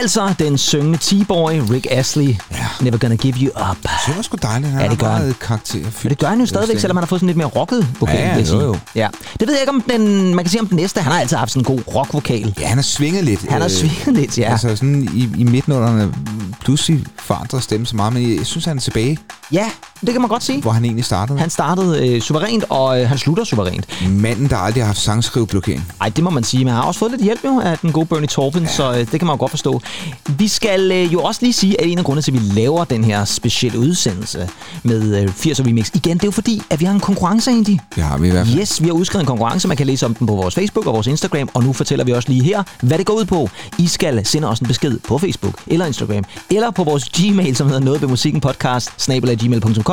Altså 0.09 0.35
den 0.39 0.59
syngende 0.59 0.99
T-boy, 0.99 1.53
Rick 1.71 1.87
Astley, 1.91 2.25
Ja. 2.53 2.67
Never 2.81 2.99
Gonna 2.99 3.17
Give 3.17 3.35
You 3.35 3.47
Up. 3.71 3.77
Det 4.07 4.17
var 4.17 4.23
sgu 4.23 4.37
dejligt. 4.43 4.73
Han 4.73 4.83
Ja, 4.83 4.89
det 4.89 4.99
gør 4.99 5.07
han. 5.11 5.35
karakterfyldt. 5.41 6.05
Og 6.05 6.11
det 6.11 6.19
gør 6.19 6.27
han 6.29 6.41
jo 6.41 6.47
stadigvæk, 6.47 6.79
selvom 6.79 6.97
han 6.97 7.03
har 7.03 7.07
fået 7.07 7.21
sådan 7.21 7.27
lidt 7.27 7.37
mere 7.37 7.47
rocket 7.47 7.87
vokal, 8.01 8.17
Ja, 8.17 8.37
ja, 8.39 8.45
jo, 8.45 8.61
jo. 8.61 8.77
Ja. 8.95 9.09
Det 9.41 9.49
ved 9.49 9.55
jeg 9.55 9.63
ikke, 9.63 9.71
om 9.73 9.83
den, 9.91 10.35
man 10.35 10.45
kan 10.45 10.51
sige 10.51 10.61
om 10.61 10.67
den 10.67 10.77
næste. 10.77 11.01
Han 11.01 11.13
har 11.13 11.21
altid 11.21 11.37
haft 11.37 11.51
sådan 11.53 11.61
en 11.61 11.65
god 11.77 11.95
rockvokal. 11.95 12.55
Ja, 12.61 12.67
han 12.67 12.79
har 12.79 12.83
svinget 12.83 13.25
lidt. 13.25 13.41
Han 13.51 13.61
har 13.61 13.65
øh, 13.69 13.71
svinget 13.71 14.15
lidt, 14.15 14.39
ja. 14.39 14.51
Altså 14.51 14.77
sådan 14.77 15.09
i, 15.15 15.29
i 15.41 15.45
midtenårene 15.45 16.15
pludselig 16.61 17.05
forandrer 17.19 17.61
stemme 17.61 17.87
så 17.87 17.97
meget, 17.97 18.13
men 18.13 18.37
jeg 18.39 18.47
synes, 18.47 18.65
han 18.65 18.77
er 18.77 18.81
tilbage, 18.81 19.19
Ja, 19.53 19.71
det 20.01 20.13
kan 20.13 20.21
man 20.21 20.29
godt 20.29 20.43
sige. 20.43 20.63
hvor 20.63 20.71
han 20.71 20.85
egentlig 20.85 21.05
startede. 21.05 21.39
Han 21.39 21.51
startede 21.51 22.09
øh, 22.09 22.21
suverænt, 22.21 22.65
og 22.69 23.01
øh, 23.01 23.09
han 23.09 23.19
slutter 23.19 23.45
suverænt. 23.45 23.87
Manden, 24.09 24.51
der 24.51 24.57
aldrig 24.57 24.83
har 24.83 24.87
haft 24.87 24.99
sangskrivblokering. 24.99 25.93
Ej, 26.01 26.09
det 26.09 26.25
må 26.25 26.31
man 26.31 26.45
sige. 26.45 26.65
Men 26.65 26.73
han 26.73 26.81
har 26.81 26.89
også 26.89 27.01
fået 27.01 27.11
lidt 27.11 27.23
hjælp 27.23 27.45
jo 27.45 27.61
af 27.65 27.79
den 27.79 27.93
gode 27.93 28.07
Bernie 28.07 28.27
Taupin, 28.27 28.63
ja. 28.63 28.69
så 28.69 28.93
øh, 28.93 28.99
det 28.99 29.11
kan 29.11 29.27
man 29.27 29.35
jo 29.35 29.41
godt 29.41 29.51
forstå. 29.51 29.81
Vi 30.29 30.49
skal 30.49 30.93
øh, 30.93 31.13
jo 31.13 31.23
også 31.23 31.41
lige 31.43 31.53
sige, 31.53 31.81
at 31.81 31.89
en 31.89 31.99
af 31.99 32.05
grundene 32.05 32.23
til, 32.23 32.37
at 32.37 32.43
vi 32.43 32.61
laver 32.61 32.85
den 32.85 33.05
her 33.05 33.25
specielle 33.25 33.79
udsendelse 33.79 34.49
med 34.83 35.23
øh, 35.23 35.29
80'er 35.29 35.67
Remix, 35.67 35.91
igen, 35.95 36.17
det 36.17 36.23
er 36.23 36.27
jo 36.29 36.31
fordi, 36.31 36.63
at 36.71 36.81
vi 36.81 36.85
har 36.85 36.93
en 36.93 37.01
konkurrence 37.01 37.51
egentlig. 37.51 37.81
Det 37.95 38.03
har 38.03 38.19
vi 38.19 38.29
i 38.29 38.31
hvert 38.31 38.47
fald. 38.47 38.59
Yes, 38.59 38.83
vi 38.83 38.87
har 38.87 38.93
udskrevet 38.93 39.23
en 39.23 39.27
konkurrence. 39.27 39.69
Man 39.69 39.77
kan 39.77 39.87
læse 39.87 40.07
om 40.07 40.15
den 40.15 40.27
på 40.27 40.35
vores 40.35 40.55
Facebook 40.55 40.87
og 40.87 40.95
vores 40.95 41.07
Instagram. 41.07 41.49
Og 41.55 41.65
nu 41.65 41.73
fortæller 41.73 42.05
vi 42.05 42.13
også 42.13 42.29
lige 42.29 42.45
her, 42.45 42.63
hvad 42.83 42.99
det 42.99 43.07
går 43.07 43.15
ud 43.15 43.25
på. 43.25 43.51
I 43.79 43.87
skal 43.87 44.27
sende 44.27 44.49
os 44.49 44.59
en 44.61 44.67
besked 44.67 44.99
på 45.09 45.19
Facebook 45.19 45.55
eller 45.67 45.87
Instagram, 45.87 46.25
eller 46.51 46.71
på 46.71 46.85
vores 46.85 47.09
Gmail, 47.09 47.57
som 47.57 47.67
hedder 47.67 47.81
noget 47.81 48.01
ved 48.01 48.09
musikken 48.09 48.41
podcast, 48.41 48.91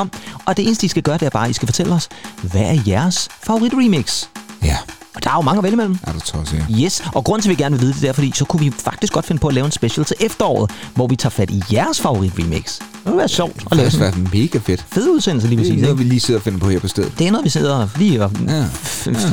gmail.com. 0.03 0.11
Og 0.45 0.57
det 0.57 0.65
eneste, 0.65 0.85
I 0.85 0.89
skal 0.89 1.03
gøre, 1.03 1.17
det 1.17 1.25
er 1.25 1.29
bare, 1.29 1.43
at 1.45 1.49
I 1.49 1.53
skal 1.53 1.67
fortælle 1.67 1.93
os, 1.93 2.09
hvad 2.41 2.61
er 2.61 2.77
jeres 2.87 3.29
favorit 3.43 3.73
remix? 3.73 4.25
Ja, 4.63 4.77
Og 5.15 5.23
der 5.23 5.29
er 5.29 5.35
jo 5.35 5.41
mange 5.41 5.57
at 5.57 5.63
vælge 5.63 5.73
imellem. 5.73 5.97
er 6.03 6.11
du 6.13 6.19
tosset, 6.19 6.65
ja. 6.69 6.83
Yes, 6.83 7.03
og 7.15 7.23
grunden 7.23 7.41
til, 7.41 7.49
at 7.51 7.57
vi 7.57 7.63
gerne 7.63 7.75
vil 7.79 7.87
vide 7.87 7.93
det, 8.01 8.09
er, 8.09 8.13
fordi 8.13 8.31
så 8.35 8.45
kunne 8.45 8.59
vi 8.59 8.71
faktisk 8.71 9.13
godt 9.13 9.25
finde 9.25 9.39
på 9.39 9.47
at 9.47 9.53
lave 9.53 9.65
en 9.65 9.71
special 9.71 10.05
til 10.05 10.15
efteråret, 10.19 10.71
hvor 10.95 11.07
vi 11.07 11.15
tager 11.15 11.29
fat 11.29 11.49
i 11.49 11.63
jeres 11.71 12.01
favorit 12.01 12.33
remix. 12.39 12.79
Det 13.05 13.11
ville 13.11 13.17
være 13.19 13.27
sjovt 13.27 13.55
at 13.57 13.63
Det 13.69 13.77
lave 13.77 13.93
en 13.93 13.99
været 13.99 14.33
mega 14.33 14.57
fedt. 14.57 14.85
fed 14.93 15.09
udsendelse 15.09 15.47
lige 15.47 15.57
Det 15.59 15.65
er 15.65 15.71
præcis. 15.71 15.81
noget, 15.81 15.99
vi 15.99 16.03
lige 16.03 16.19
sidder 16.19 16.39
og 16.39 16.43
finder 16.43 16.59
på 16.59 16.69
her 16.69 16.79
på 16.79 16.87
stedet. 16.87 17.11
Det 17.19 17.27
er 17.27 17.31
noget, 17.31 17.43
vi 17.45 17.49
sidder 17.49 17.87
lige 17.97 18.23
og 18.23 18.31
Ja. 18.47 18.65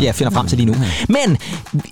ja, 0.03 0.11
finder 0.11 0.31
frem 0.31 0.47
til 0.47 0.59
lige 0.59 0.67
nu. 0.67 0.75
Men 1.09 1.39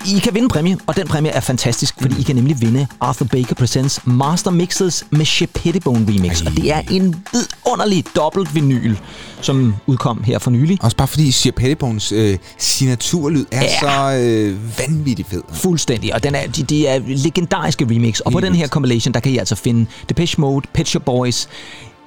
I 0.07 0.19
kan 0.19 0.35
vinde 0.35 0.45
en 0.45 0.49
præmie, 0.51 0.77
og 0.87 0.97
den 0.97 1.07
præmie 1.09 1.31
er 1.31 1.41
fantastisk, 1.41 1.95
fordi 2.01 2.15
I 2.21 2.23
kan 2.23 2.37
nemlig 2.37 2.61
vinde 2.61 2.87
Arthur 3.01 3.27
Baker 3.27 3.55
Presents 3.55 4.01
Master 4.05 4.51
Mixes 4.51 5.05
med 5.11 5.25
Shep 5.27 5.51
Pettibone 5.55 6.07
Remix. 6.09 6.43
Og 6.43 6.53
det 6.57 6.73
er 6.73 6.81
en 6.91 7.17
vidunderlig 7.33 8.05
dobbelt 8.17 8.55
vinyl, 8.55 8.97
som 9.41 9.75
udkom 9.87 10.23
her 10.23 10.39
for 10.39 10.51
nylig. 10.51 10.79
Også 10.81 10.97
bare 10.97 11.09
fordi 11.09 11.33
Shea 11.33 11.51
Pettibones 11.57 12.13
øh, 12.13 12.39
signaturlyd 12.59 13.45
er 13.51 13.61
Ja. 13.63 13.81
så 13.81 14.19
øh, 14.21 14.57
vanvittigt 14.79 15.29
fed. 15.31 15.43
Fuldstændig, 15.53 16.15
og 16.15 16.23
den 16.23 16.35
er, 16.35 16.47
de, 16.47 16.63
de 16.63 16.87
er 16.87 17.01
legendariske 17.07 17.85
remix. 17.91 18.19
Og 18.21 18.33
på 18.33 18.41
den 18.41 18.55
her 18.55 18.69
compilation, 18.69 19.15
der 19.15 19.21
kan 19.21 19.33
I 19.33 19.39
altså 19.39 19.55
finde 19.55 19.87
Depeche 20.09 20.41
Mode, 20.41 20.67
Pet 20.75 20.89
Shop 20.89 21.05
Boys, 21.05 21.49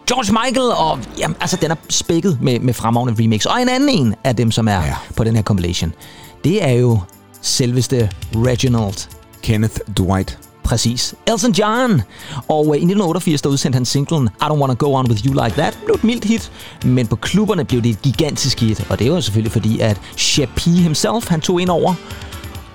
George 0.08 0.46
Michael, 0.46 0.72
og 0.72 1.00
jamen, 1.18 1.38
altså, 1.42 1.58
den 1.62 1.72
er 1.72 1.76
spækket 1.90 2.38
med, 2.42 2.60
med 2.60 2.74
fremragende 2.74 3.24
remix. 3.24 3.46
Og 3.46 3.62
en 3.62 3.70
anden 3.70 3.90
en 3.90 4.16
af 4.24 4.36
dem, 4.36 4.52
som 4.52 4.68
er 4.68 4.86
ja. 4.86 4.96
På 5.16 5.24
den 5.24 5.36
her 5.36 5.44
compilation, 5.44 5.94
det 6.44 6.64
er 6.64 6.72
jo 6.72 7.00
selveste 7.42 8.10
Reginald. 8.36 9.08
Kenneth 9.42 9.76
Dwight. 9.98 10.40
Præcis. 10.64 11.16
Elton 11.28 11.52
John. 11.52 12.02
Og 12.48 12.66
øh, 12.66 12.76
i 12.76 12.86
1988, 12.86 13.42
der 13.42 13.50
udsendte 13.50 13.76
han 13.76 13.86
singlen 13.86 14.30
I 14.42 14.44
Don't 14.44 14.60
Wanna 14.60 14.74
Go 14.74 14.94
On 14.94 15.10
With 15.10 15.26
You 15.26 15.44
Like 15.44 15.62
That. 15.62 15.74
Det 15.74 15.82
blev 15.86 15.96
et 15.96 16.04
mildt 16.04 16.26
hit, 16.26 16.52
men 16.86 17.08
på 17.08 17.16
klubberne 17.16 17.66
blev 17.66 17.82
det 17.82 17.90
et 17.90 18.02
gigantisk 18.02 18.60
hit. 18.60 18.86
Og 18.90 19.00
det 19.00 19.12
var 19.12 19.20
selvfølgelig 19.20 19.52
fordi, 19.52 19.80
at 19.80 20.02
P. 20.56 20.60
himself, 20.60 21.28
han 21.28 21.42
tog 21.42 21.62
ind 21.62 21.70
over 21.70 21.94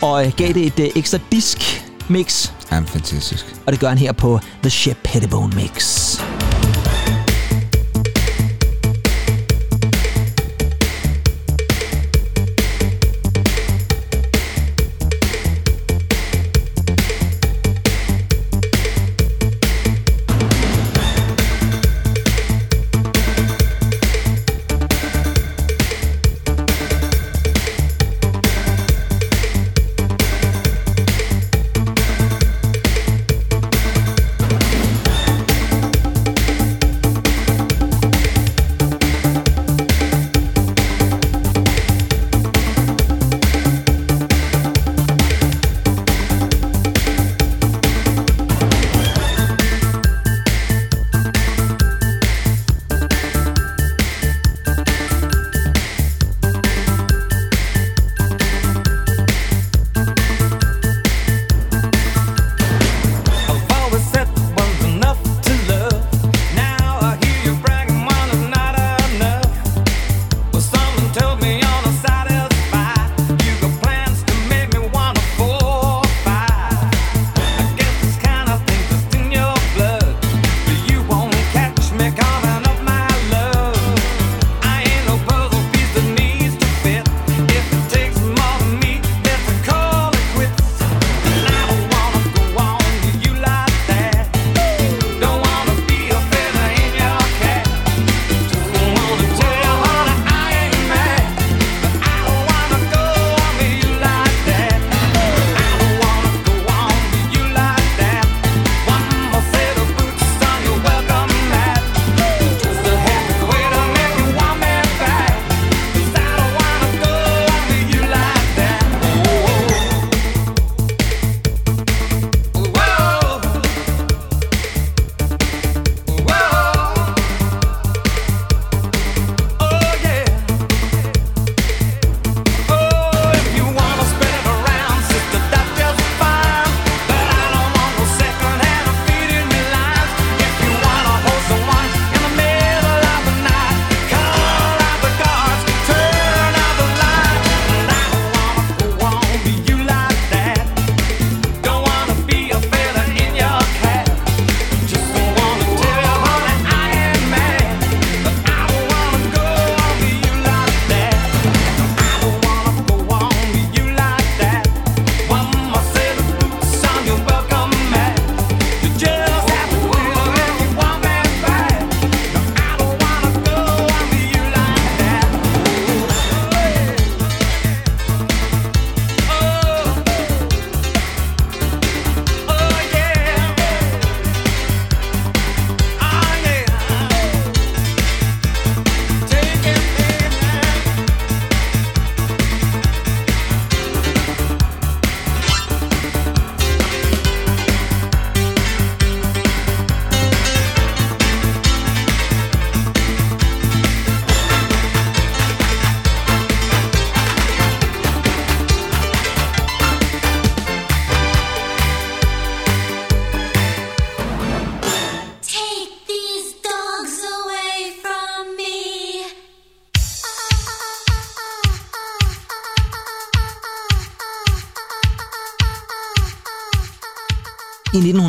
og 0.00 0.26
øh, 0.26 0.32
gav 0.36 0.48
det 0.48 0.66
et 0.66 0.80
øh, 0.80 0.88
ekstra 0.96 1.18
disk 1.32 1.84
mix. 2.08 2.50
Er 2.70 2.82
fantastisk. 2.86 3.56
Og 3.66 3.72
det 3.72 3.80
gør 3.80 3.88
han 3.88 3.98
her 3.98 4.12
på 4.12 4.40
The 4.62 4.70
Shep 4.70 4.96
Pettibone 5.04 5.52
Mix. 5.56 6.14
I 6.20 6.57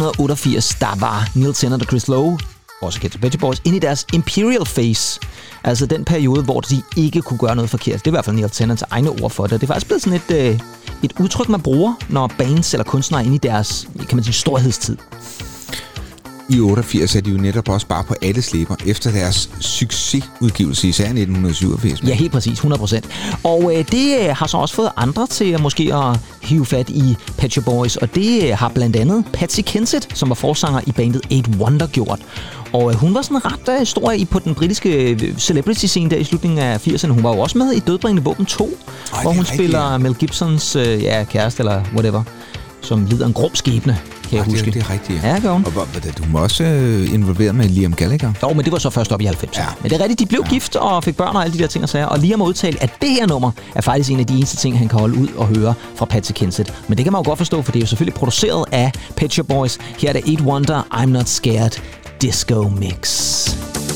1988, 0.10 0.76
der 0.80 1.00
var 1.00 1.30
Neil 1.36 1.54
Tennant 1.54 1.82
og 1.82 1.88
Chris 1.88 2.08
Lowe, 2.08 2.40
også 2.82 3.00
kendt 3.00 3.14
som 3.14 3.22
Betty 3.22 3.38
Boys, 3.38 3.62
ind 3.66 3.76
i 3.76 3.80
deres 3.80 4.06
Imperial 4.14 4.66
Phase. 4.66 5.20
Altså 5.64 5.86
den 5.86 6.06
periode, 6.06 6.44
hvor 6.44 6.62
de 6.62 6.82
ikke 6.98 7.22
kunne 7.22 7.40
gøre 7.40 7.56
noget 7.56 7.70
forkert. 7.70 7.96
Det 7.96 8.08
er 8.08 8.12
i 8.12 8.18
hvert 8.18 8.26
fald 8.26 8.36
Neil 8.36 8.50
Tennants 8.50 8.84
egne 8.90 9.10
ord 9.10 9.32
for 9.32 9.48
det. 9.48 9.62
Det 9.62 9.70
er 9.70 9.74
faktisk 9.74 9.88
blevet 9.88 10.02
sådan 10.02 10.20
et, 10.30 10.52
øh, 10.52 10.60
et 11.04 11.14
udtryk, 11.20 11.50
man 11.50 11.62
bruger, 11.62 11.94
når 12.10 12.32
bands 12.38 12.74
eller 12.74 12.84
kunstnere 12.84 13.22
er 13.22 13.26
inde 13.26 13.36
i 13.36 13.40
deres, 13.40 13.88
kan 14.08 14.16
man 14.16 14.24
sige, 14.24 14.34
storhedstid. 14.34 14.98
I 16.50 16.60
88 16.60 17.16
er 17.16 17.22
de 17.22 17.32
jo 17.32 17.38
netop 17.38 17.70
også 17.70 17.88
bare 17.88 18.04
på 18.04 18.16
alle 18.22 18.42
slæber 18.42 18.76
efter 18.86 19.12
deres 19.12 19.50
succesudgivelse, 19.60 20.88
især 20.88 21.04
i 21.04 21.08
1987. 21.08 22.04
Ja, 22.04 22.14
helt 22.14 22.32
præcis, 22.32 22.60
100%. 22.60 23.00
Og 23.44 23.76
øh, 23.76 23.86
det 23.92 24.18
øh, 24.20 24.36
har 24.36 24.48
så 24.48 24.58
også 24.58 24.76
fået 24.76 24.90
andre 24.98 25.28
til 25.28 25.52
at 25.52 25.62
måske 25.62 25.96
at 25.96 26.20
hive 26.42 26.66
fat 26.66 26.90
i 26.90 27.16
Pet 27.38 27.52
Shop 27.52 27.66
Boys, 27.66 27.96
og 27.96 28.16
det 28.16 28.44
øh, 28.44 28.58
har 28.58 28.70
blandt 28.70 28.96
andet 28.96 29.26
Patsy 29.34 29.60
Kensit, 29.66 30.08
som 30.14 30.30
var 30.30 30.36
forsanger 30.36 30.82
i 30.88 30.92
bandet 30.92 31.22
Eight 31.32 31.48
Wonder, 31.60 31.88
gjort. 31.88 32.20
Og 32.74 32.92
øh, 32.92 32.96
hun 32.96 33.14
var 33.14 33.22
sådan 33.22 33.46
ret 33.46 33.80
øh, 33.80 33.86
stor 33.86 34.12
i 34.12 34.26
på 34.26 34.40
den 34.40 34.56
britiske 34.56 35.10
øh, 35.12 35.38
celebrity-scene 35.38 36.10
der 36.10 36.18
i 36.18 36.24
slutningen 36.24 36.60
af 36.60 36.88
80'erne. 36.88 37.12
Hun 37.12 37.24
var 37.24 37.34
jo 37.34 37.40
også 37.40 37.58
med 37.58 37.72
i 37.72 37.80
Dødbringende 37.80 38.24
Våben 38.24 38.46
2, 38.46 38.70
Ej, 39.14 39.22
hvor 39.22 39.32
hun 39.32 39.40
rigtigt, 39.40 39.56
spiller. 39.56 39.98
Mel 39.98 40.16
Gibsons 40.16 40.76
øh, 40.76 41.04
ja, 41.04 41.24
kæreste 41.24 41.62
eller 41.62 41.82
whatever, 41.94 42.24
som 42.82 43.06
lider 43.06 43.26
en 43.26 43.34
grum 43.34 43.56
skæbne, 43.56 43.98
kan 44.30 44.38
jeg 44.38 44.46
Ja, 44.48 44.52
huske. 44.52 44.66
det, 44.66 44.74
det 44.74 44.84
er 44.84 44.90
rigtigt, 44.90 45.24
Ja, 45.24 45.40
hun. 45.52 45.66
Og 45.66 45.72
hvor- 45.72 45.88
du 46.18 46.24
var 46.32 46.40
også 46.40 46.64
øh, 46.64 47.14
involveret 47.14 47.56
med 47.56 47.70
Liam 47.70 47.94
Gallagher. 47.94 48.32
Jo, 48.44 48.54
men 48.54 48.66
det 48.66 48.72
var 48.72 48.78
så 48.80 48.90
først 48.90 49.12
op 49.12 49.22
i 49.22 49.26
90'erne. 49.26 49.50
Ja. 49.56 49.62
Ja. 49.62 49.68
Men 49.82 49.90
det 49.92 49.98
er 49.98 50.02
rigtigt, 50.02 50.20
de 50.20 50.26
blev 50.26 50.42
ja. 50.46 50.50
gift 50.50 50.76
og 50.76 51.04
fik 51.04 51.18
børn 51.18 51.36
og 51.36 51.44
alle 51.44 51.54
de 51.54 51.60
der 51.60 51.68
ting 51.68 51.84
og 51.84 51.90
sager. 51.90 52.06
Og 52.06 52.20
Liam 52.20 52.40
har 52.40 52.48
udtalt, 52.48 52.78
at 52.82 52.90
det 53.02 53.10
her 53.10 53.28
nummer 53.28 53.52
er 53.76 53.82
faktisk 53.82 54.10
en 54.12 54.20
af 54.20 54.26
de 54.28 54.34
eneste 54.38 54.58
ting, 54.58 54.78
han 54.78 54.88
kan 54.88 55.00
holde 55.00 55.18
ud 55.18 55.28
og 55.38 55.48
høre 55.48 55.74
fra 55.96 56.06
Patsy 56.06 56.32
Kensit. 56.36 56.74
Men 56.88 56.98
det 56.98 57.06
kan 57.06 57.14
man 57.14 57.20
jo 57.24 57.30
godt 57.30 57.38
forstå, 57.38 57.62
for 57.62 57.72
det 57.72 57.80
er 57.80 57.84
jo 57.84 57.88
selvfølgelig 57.88 58.14
produceret 58.16 58.66
af 58.72 58.92
Pet 59.16 59.40
Boys. 59.48 59.78
Her 59.98 60.10
er 60.10 60.14
det 60.14 60.24
Eight 60.28 60.42
Wonder, 60.42 60.82
I'm 60.94 61.06
Not 61.06 61.30
Scared, 61.30 61.72
Disco 62.22 62.72
Mix. 62.80 63.89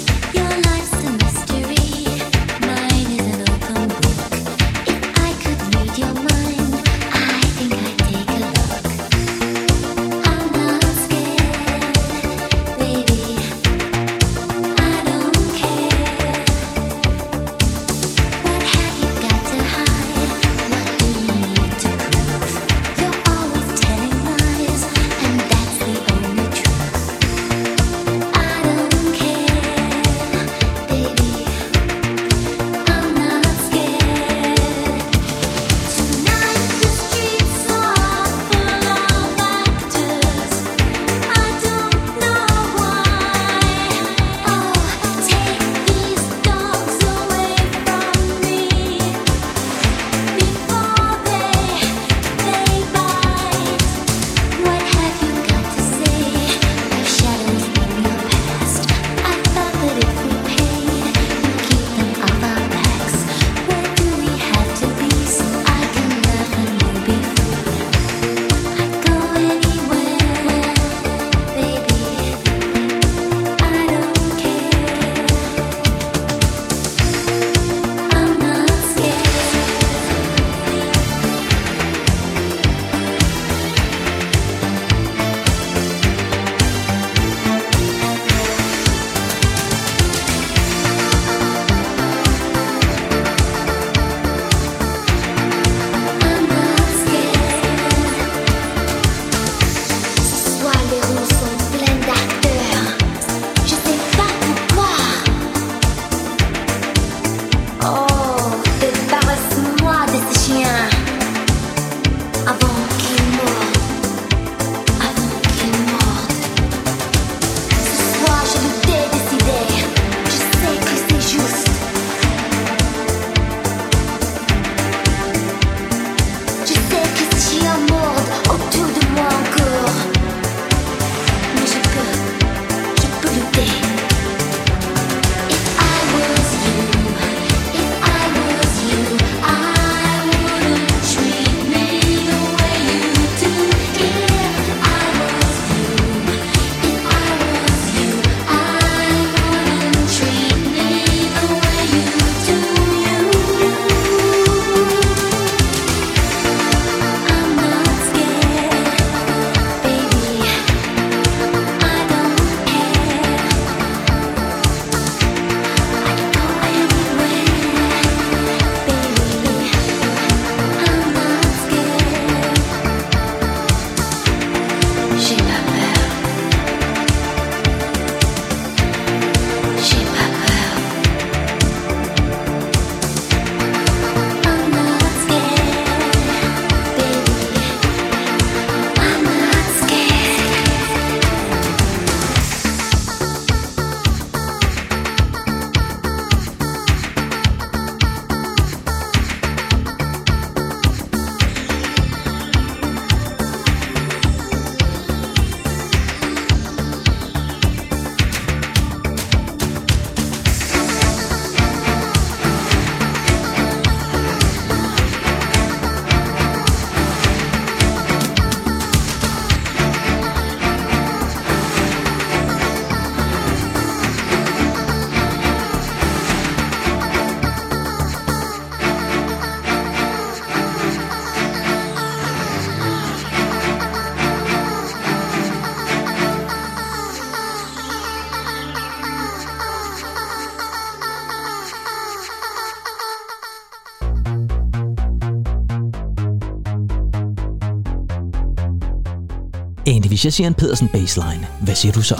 Hvis 250.23 250.25
jeg 250.25 250.33
siger 250.33 250.47
en 250.47 250.53
Pedersen 250.53 250.87
baseline, 250.87 251.47
hvad 251.61 251.75
siger 251.75 251.91
du 251.91 252.01
så? 252.01 252.19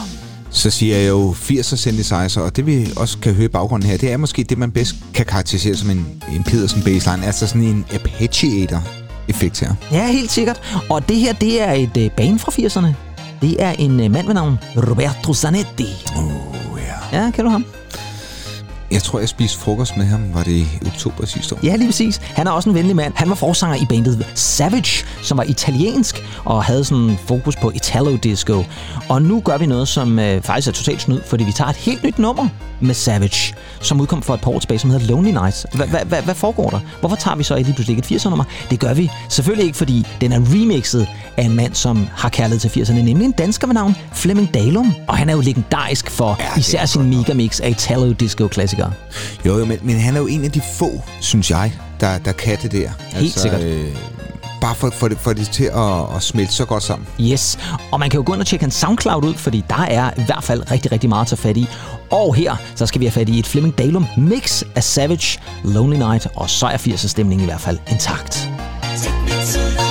Så 0.50 0.70
siger 0.70 0.98
jeg 0.98 1.10
jo 1.10 1.32
80'er 1.32 1.76
synthesizer, 1.76 2.42
og 2.42 2.56
det 2.56 2.66
vi 2.66 2.88
også 2.98 3.18
kan 3.18 3.34
høre 3.34 3.46
i 3.46 3.48
baggrunden 3.48 3.90
her, 3.90 3.98
det 3.98 4.12
er 4.12 4.18
måske 4.18 4.44
det, 4.44 4.58
man 4.58 4.72
bedst 4.72 4.96
kan 5.14 5.26
karakterisere 5.26 5.76
som 5.76 5.90
en, 5.90 6.24
en 6.36 6.44
Pedersen 6.44 6.84
baseline, 6.84 7.26
altså 7.26 7.48
sådan 7.48 7.64
en 7.64 7.86
arpeggiator-effekt 7.94 9.60
her. 9.60 9.74
Ja, 9.92 10.08
helt 10.08 10.32
sikkert. 10.32 10.84
Og 10.90 11.10
det 11.10 11.18
her, 11.18 11.34
det 11.34 11.62
er 11.62 11.72
et 11.72 11.98
øh, 11.98 12.12
band 12.12 12.40
fra 12.40 12.52
80'erne. 12.52 12.94
Det 13.42 13.64
er 13.64 13.72
en 13.72 14.00
øh, 14.00 14.12
mand 14.12 14.26
ved 14.26 14.34
navn 14.34 14.58
Roberto 14.78 15.34
Zanetti. 15.34 15.88
Oh, 16.18 16.80
ja. 17.12 17.24
Ja, 17.24 17.32
kan 17.32 17.46
du 17.46 17.50
ham? 17.50 17.66
Jeg 18.92 19.04
tror, 19.04 19.20
jeg 19.20 19.30
spiste 19.30 19.60
frokost 19.60 19.98
med 19.98 20.06
ham, 20.06 20.34
var 20.34 20.44
det 20.44 20.52
i 20.52 20.68
oktober 20.86 21.26
sidste 21.26 21.56
år. 21.56 21.60
Ja, 21.64 21.76
lige 21.76 21.88
præcis. 21.88 22.18
Han 22.18 22.48
er 22.48 22.52
også 22.52 22.70
en 22.70 22.76
venlig 22.76 22.96
mand. 22.96 23.14
Han 23.16 23.30
var 23.30 23.36
forsanger 23.36 23.78
i 23.82 23.86
bandet 23.90 24.28
Savage, 24.36 25.06
som 25.22 25.38
var 25.38 25.44
italiensk 25.44 26.24
og 26.46 26.64
havde 26.64 26.84
sådan 26.84 27.18
fokus 27.28 27.56
på 27.56 27.72
Italo-disco. 27.76 28.64
Og 29.10 29.22
nu 29.22 29.40
gør 29.40 29.58
vi 29.58 29.66
noget, 29.66 29.88
som 29.88 30.20
øh, 30.20 30.42
faktisk 30.42 30.68
er 30.68 30.72
totalt 30.72 31.02
snyd, 31.02 31.22
fordi 31.26 31.44
vi 31.44 31.52
tager 31.52 31.70
et 31.70 31.76
helt 31.76 32.04
nyt 32.04 32.20
nummer 32.20 32.48
med 32.84 32.96
Savage, 32.96 33.54
som 33.82 34.02
udkom 34.02 34.22
for 34.22 34.34
et 34.34 34.42
par 34.42 34.52
år 34.52 34.60
tilbage, 34.60 34.80
som 34.80 34.90
hedder 34.90 35.06
Lonely 35.08 35.32
Nights. 35.32 35.66
Hva- 35.76 35.78
hva- 35.84 36.04
hva- 36.14 36.22
Hvad 36.24 36.36
foregår 36.36 36.70
der? 36.70 36.80
Hvorfor 37.00 37.16
tager 37.16 37.36
vi 37.36 37.44
så 37.44 37.56
lige 37.56 37.66
pludselig 37.74 37.98
ikke 37.98 38.16
et 38.16 38.22
80'er 38.22 38.30
nummer? 38.30 38.46
Det 38.70 38.80
gør 38.80 38.94
vi 38.94 39.12
selvfølgelig 39.30 39.66
ikke, 39.66 39.78
fordi 39.78 40.08
den 40.22 40.32
er 40.32 40.38
remixet 40.40 41.08
af 41.38 41.44
en 41.44 41.56
mand, 41.56 41.76
som 41.76 42.08
har 42.16 42.30
kærlighed 42.30 42.60
til 42.70 42.82
80'erne, 42.82 42.94
nemlig 42.94 43.26
en 43.26 43.32
dansker 43.32 43.68
ved 43.68 43.74
navn 43.74 43.96
Flemming 44.14 44.54
Dalum. 44.54 44.94
Og 45.08 45.18
han 45.18 45.30
er 45.30 45.34
jo 45.34 45.42
legendarisk 45.42 46.10
for 46.12 46.38
Ja, 46.40 46.60
især 46.60 46.86
sin 46.86 47.10
megamix 47.10 47.60
af 47.60 47.70
Italo-disco-klassikere. 47.70 48.92
Jo, 49.46 49.58
jo, 49.60 49.66
men, 49.66 49.78
men 49.82 50.00
han 50.00 50.16
er 50.16 50.20
jo 50.20 50.28
en 50.28 50.44
af 50.44 50.52
de 50.52 50.62
få, 50.74 51.02
synes 51.20 51.52
jeg, 51.52 51.74
der, 52.00 52.18
der 52.18 52.32
kan 52.32 52.58
det 52.62 52.72
der. 52.72 52.90
Helt 53.14 53.40
sikkert. 53.40 53.62
Øh, 53.64 53.88
bare 54.64 54.76
for, 54.76 54.90
for, 54.90 55.08
det, 55.08 55.18
for 55.18 55.34
det 55.34 55.50
til 55.50 55.64
at, 55.64 56.16
at 56.16 56.24
smelte 56.24 56.54
så 56.54 56.66
godt 56.66 56.84
sammen. 56.84 57.08
Yes, 57.22 57.60
og 57.92 58.00
man 58.00 58.10
kan 58.10 58.18
jo 58.18 58.24
gå 58.26 58.34
ind 58.34 58.42
og 58.42 58.48
tjekke 58.48 58.64
hans 58.64 58.76
SoundCloud 58.76 59.26
ud, 59.26 59.34
fordi 59.34 59.64
der 59.70 59.82
er 59.82 60.12
i 60.18 60.24
hvert 60.26 60.44
fald 60.44 60.72
rigtig, 60.72 60.92
rigtig 60.92 61.10
meget 61.10 61.22
at 61.22 61.28
tage 61.28 61.38
fat 61.38 61.58
i. 61.58 61.68
Og 62.12 62.36
her, 62.36 62.56
så 62.76 62.86
skal 62.86 63.02
vi 63.02 63.06
have 63.06 63.12
fat 63.12 63.30
i 63.30 63.40
et 63.40 63.48
Flemming 63.48 63.78
Dalum 63.78 64.06
mix 64.18 64.64
af 64.76 64.84
Savage, 64.84 65.40
Lonely 65.64 65.98
Night, 65.98 66.28
og 66.36 66.50
så 66.50 66.66
er 66.66 66.78
80'er 66.78 67.08
stemningen 67.08 67.44
i 67.44 67.50
hvert 67.50 67.62
fald 67.62 67.80
intakt. 67.92 68.50
Take 69.04 69.22
me 69.24 69.30
to 69.54 69.83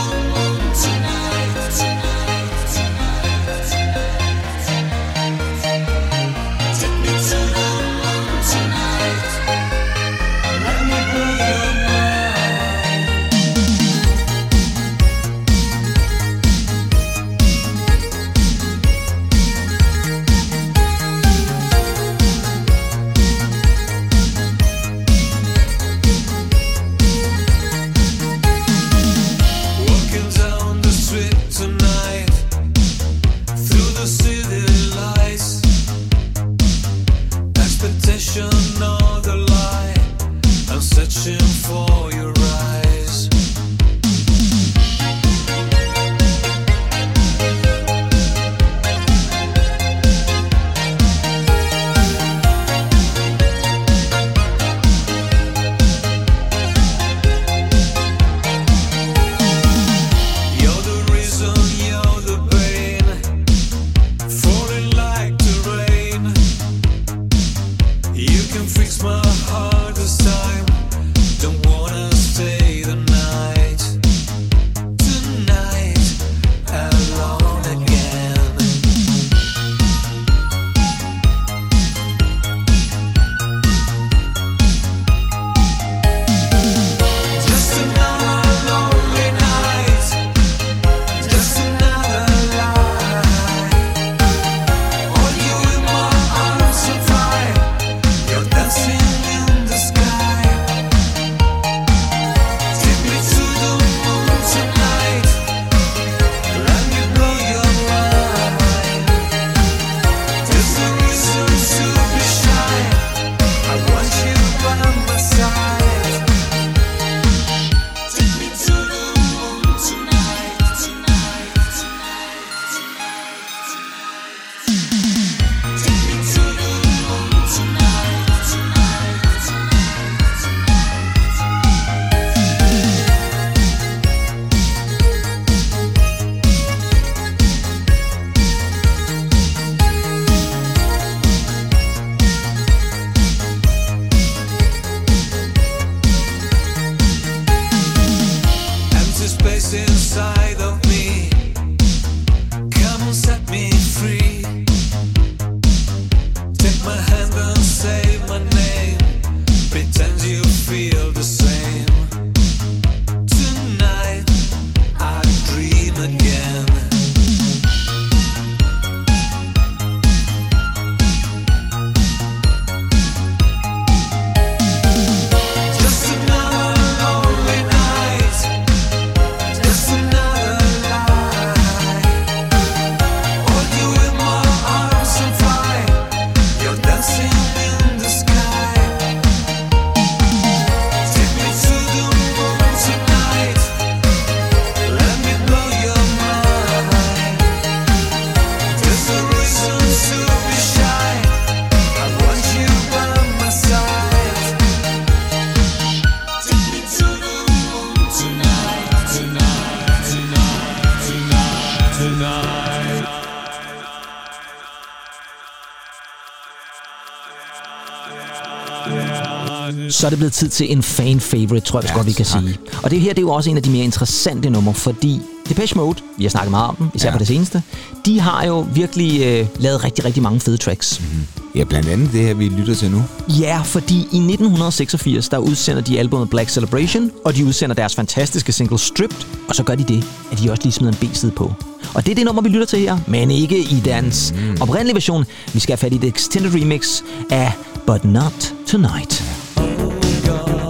så 220.03 220.07
er 220.07 220.11
det 220.11 220.19
blevet 220.19 220.33
tid 220.33 220.49
til 220.49 220.73
en 220.73 220.83
fan 220.83 221.21
favorite, 221.21 221.61
tror 221.61 221.81
jeg 221.81 221.89
ja, 221.91 221.95
godt, 221.95 222.07
vi 222.07 222.13
kan 222.13 222.25
sige. 222.25 222.59
Og 222.83 222.91
det 222.91 223.01
her 223.01 223.09
det 223.09 223.19
er 223.19 223.23
jo 223.23 223.31
også 223.31 223.51
en 223.51 223.57
af 223.57 223.63
de 223.63 223.71
mere 223.71 223.85
interessante 223.85 224.51
numre, 224.51 224.75
fordi 224.75 225.21
Depeche 225.49 225.77
Mode, 225.79 225.99
vi 226.19 226.25
har 226.25 226.31
snakket 226.31 226.51
meget 226.51 226.69
om 226.69 226.77
dem, 226.77 226.89
især 226.95 227.07
Ja. 227.09 227.11
ja. 227.11 227.17
på 227.17 227.19
det 227.19 227.27
seneste, 227.27 227.63
de 228.07 228.21
har 228.21 228.45
jo 228.47 228.67
virkelig 228.75 229.23
øh, 229.25 229.47
lavet 229.59 229.85
rigtig, 229.85 230.05
rigtig 230.05 230.23
mange 230.23 230.41
fede 230.41 230.57
tracks. 230.57 231.01
Mm. 231.01 231.07
Ja, 231.55 231.65
blandt 231.65 231.89
andet 231.89 232.13
det 232.13 232.21
her, 232.21 232.35
vi 232.35 232.49
lytter 232.49 232.75
til 232.75 232.91
nu. 232.91 233.03
Ja, 233.29 233.61
fordi 233.65 233.95
i 233.97 234.19
1986, 234.19 235.29
der 235.29 235.39
udsender 235.39 235.83
de 235.83 235.99
albumet 235.99 236.31
Black 236.31 236.51
Celebration, 236.51 237.11
og 237.25 237.37
de 237.37 237.45
udsender 237.47 237.75
deres 237.75 237.95
fantastiske 237.95 238.53
single 238.53 238.79
Stripped, 238.79 239.27
og 239.49 239.55
så 239.55 239.63
gør 239.63 239.75
de 239.75 239.85
det, 239.85 240.05
at 240.33 240.39
de 240.39 240.51
også 240.51 240.63
lige 240.63 240.73
smider 240.73 240.93
en 240.93 241.09
B-side 241.09 241.33
på. 241.33 241.55
Og 241.95 242.05
det 242.07 242.11
er 242.11 242.15
det 242.15 242.25
nummer, 242.25 242.43
vi 242.43 242.49
lytter 242.49 242.67
til 242.67 242.79
her, 242.79 242.99
men 243.07 243.31
ikke 243.31 243.59
i 243.59 243.83
dans 243.85 244.35
mm. 244.37 244.57
oprindelige 244.61 244.95
version. 244.95 245.25
Vi 245.53 245.61
skal 245.61 245.73
have 245.73 245.79
fat 245.79 245.93
i 245.93 245.99
det 245.99 246.09
extended 246.09 246.55
remix 246.55 247.03
af 247.31 247.53
But 247.87 248.05
Not 248.05 248.55
Tonight. 248.67 249.42
Oh 249.65 250.23
God. 250.27 250.62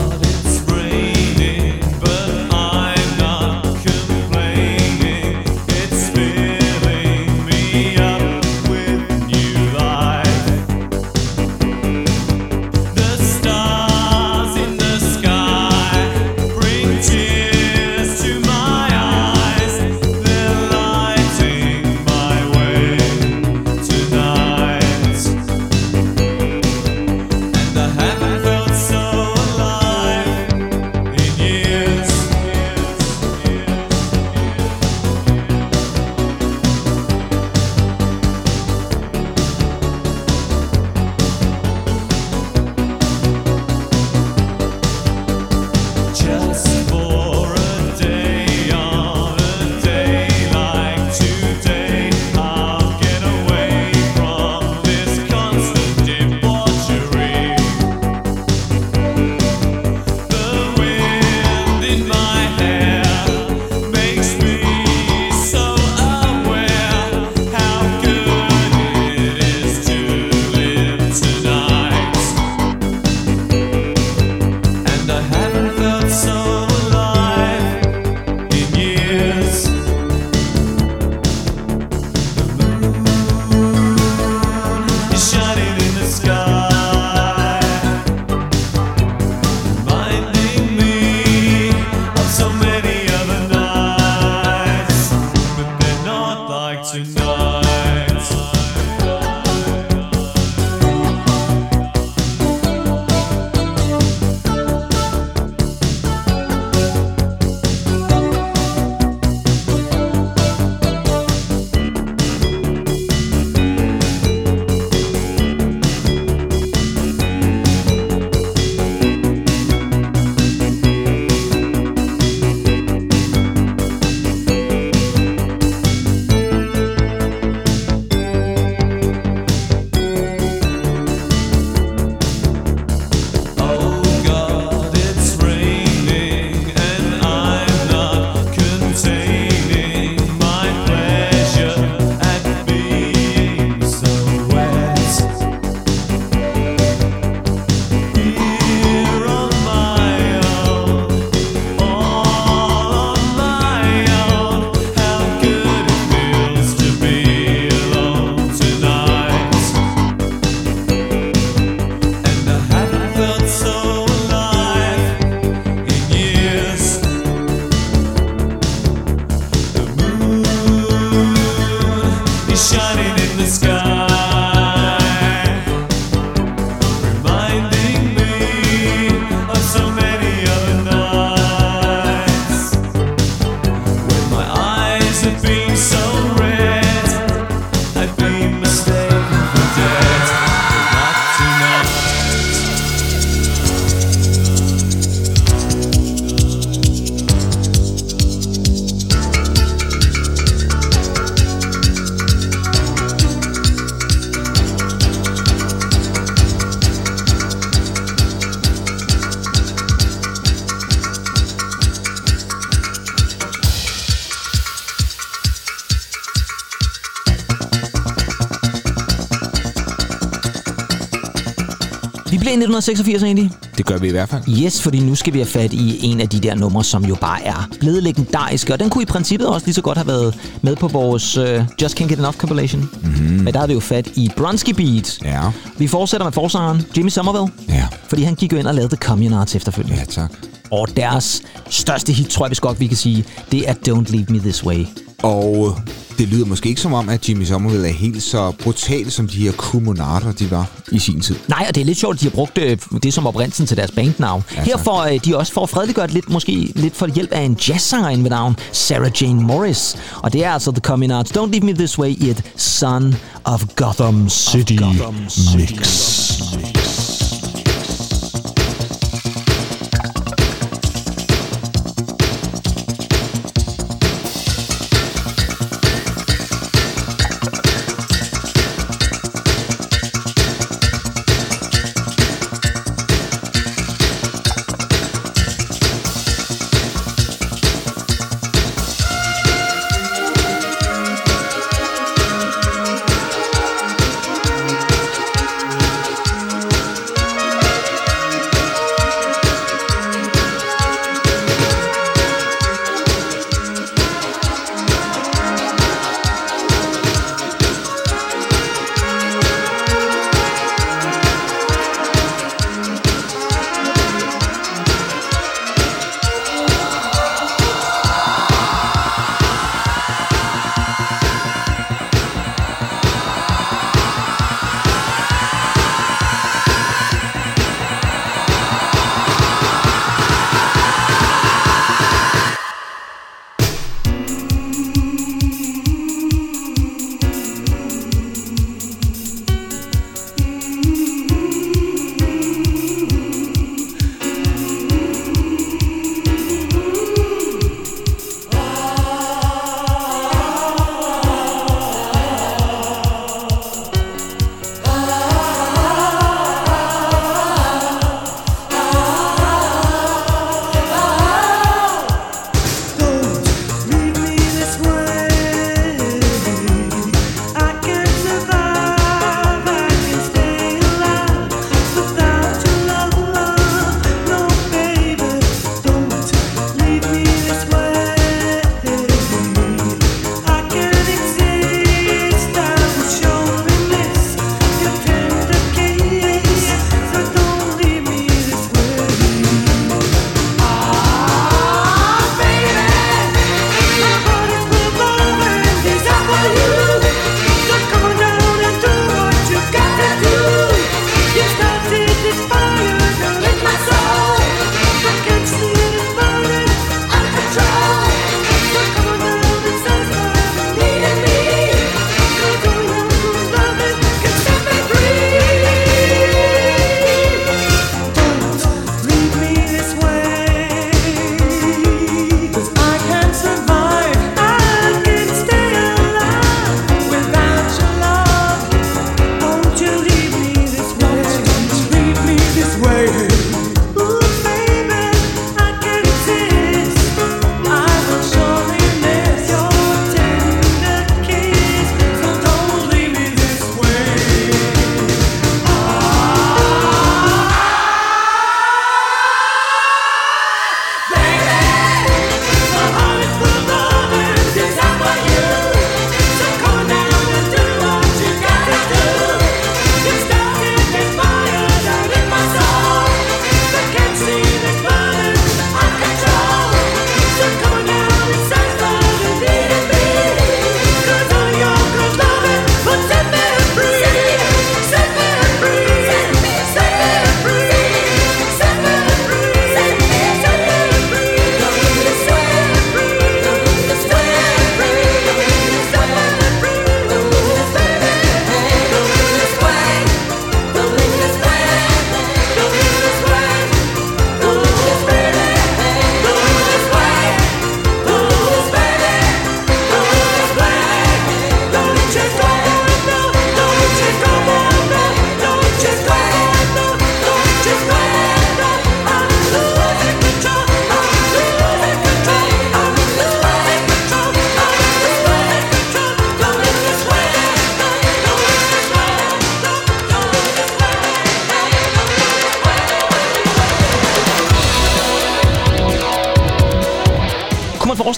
I 222.53 222.55
1986 222.55 223.23
egentlig. 223.23 223.51
Det 223.77 223.87
gør 223.87 223.99
vi 223.99 224.09
i 224.09 224.11
hvert 224.11 224.29
fald. 224.29 224.43
Yes, 224.49 224.83
fordi 224.83 225.01
nu 225.01 225.15
skal 225.15 225.33
vi 225.33 225.39
have 225.39 225.47
fat 225.47 225.73
i 225.73 225.99
en 226.03 226.21
af 226.21 226.29
de 226.29 226.41
der 226.41 226.55
numre, 226.55 226.85
som 226.85 227.05
jo 227.05 227.15
bare 227.15 227.45
er 227.45 227.69
blevet 227.81 228.03
legendariske. 228.03 228.73
Og 228.73 228.81
den 228.81 228.91
kunne 228.91 229.03
i 229.03 229.07
princippet 229.07 229.49
også 229.49 229.67
lige 229.67 229.75
så 229.75 229.83
godt 229.83 229.99
have 229.99 230.09
været 230.09 230.35
med 230.63 230.77
på 230.77 230.89
vores 230.89 231.37
uh, 231.37 231.45
Just 231.83 232.01
Can't 232.01 232.07
Get 232.07 232.19
Enough 232.19 232.37
compilation. 232.37 232.91
Mm-hmm. 233.03 233.45
Men 233.45 233.55
der 233.55 233.61
er 233.61 233.67
det 233.67 233.75
jo 233.75 233.81
fat 233.81 234.09
i 234.15 234.31
Bronski 234.37 234.73
Beat. 234.73 235.19
Ja. 235.25 235.41
Vi 235.79 235.87
fortsætter 235.87 236.25
med 236.25 236.33
forsangeren 236.33 236.87
Jimmy 236.97 237.09
Somerville. 237.09 237.53
Ja. 237.69 237.87
Fordi 238.09 238.23
han 238.23 238.35
gik 238.35 238.53
jo 238.53 238.59
ind 238.59 238.67
og 238.67 238.75
lavede 238.75 238.97
The 238.97 239.07
Communards 239.07 239.57
efterfølgende. 239.57 239.99
Ja, 239.99 240.05
tak. 240.05 240.33
Og 240.71 240.89
deres 240.97 241.43
største 241.71 242.13
hit, 242.13 242.29
tror 242.29 242.47
jeg, 242.47 242.51
vi 242.51 242.57
godt 242.61 242.81
vi 242.81 242.87
kan 242.87 242.97
sige, 242.97 243.25
det 243.53 243.69
er 243.69 243.75
Don't 243.75 244.13
Leave 244.13 244.27
Me 244.29 244.39
This 244.39 244.65
Way. 244.65 244.87
Og 245.23 245.79
det 246.23 246.31
lyder 246.31 246.47
måske 246.47 246.69
ikke 246.69 246.81
som 246.81 246.93
om, 246.93 247.09
at 247.09 247.29
Jimmy 247.29 247.45
Somerville 247.45 247.89
er 247.89 247.93
helt 247.93 248.23
så 248.23 248.51
brutal, 248.51 249.11
som 249.11 249.29
de 249.29 249.37
her 249.37 249.53
kommunarder, 249.53 250.33
de 250.33 250.51
var 250.51 250.67
i 250.93 250.99
sin 250.99 251.21
tid. 251.21 251.37
Nej, 251.49 251.65
og 251.69 251.75
det 251.75 251.81
er 251.81 251.85
lidt 251.85 251.99
sjovt, 251.99 252.15
at 252.15 252.21
de 252.21 252.27
har 252.27 252.31
brugt 252.31 252.59
øh, 252.59 252.79
det 253.03 253.15
som 253.15 253.27
oprindelsen 253.27 253.67
til 253.67 253.77
deres 253.77 253.91
bandnavn. 253.91 254.45
Ja, 254.57 254.63
Her 254.63 254.77
får 254.77 255.03
øh, 255.03 255.21
de 255.25 255.37
også 255.37 255.53
for 255.53 255.67
det 255.67 256.13
lidt, 256.13 256.31
måske 256.31 256.53
lidt 256.75 256.97
for 256.97 257.07
hjælp 257.07 257.33
af 257.33 257.41
en 257.41 257.59
jazzsangerinde 257.69 258.25
ved 258.25 258.31
navn 258.31 258.57
Sarah 258.73 259.23
Jane 259.23 259.43
Morris. 259.43 259.97
Og 260.17 260.33
det 260.33 260.45
er 260.45 260.51
altså 260.51 260.71
The 260.71 260.81
Coming 260.81 261.13
Arts 261.13 261.31
Don't 261.31 261.51
Leave 261.51 261.67
Me 261.67 261.75
This 261.75 261.99
Way 261.99 262.09
i 262.09 262.31
et 262.31 262.43
Son 262.57 263.15
of 263.45 263.65
Gotham 263.77 264.29
City, 264.29 264.73
of 264.83 264.97
Gotham 264.97 265.29
City 265.29 265.57
mix. 265.57 266.41
man 266.63 266.82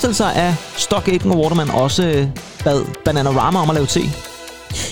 forestille 0.04 0.32
sig, 0.32 0.42
at 0.42 0.54
Stock 0.76 1.08
Aitken 1.08 1.30
og 1.30 1.38
Waterman 1.38 1.70
også 1.70 2.06
øh, 2.06 2.26
bad 2.64 2.84
Bananarama 3.04 3.58
om 3.58 3.70
at 3.70 3.74
lave 3.74 3.86
te? 3.86 4.00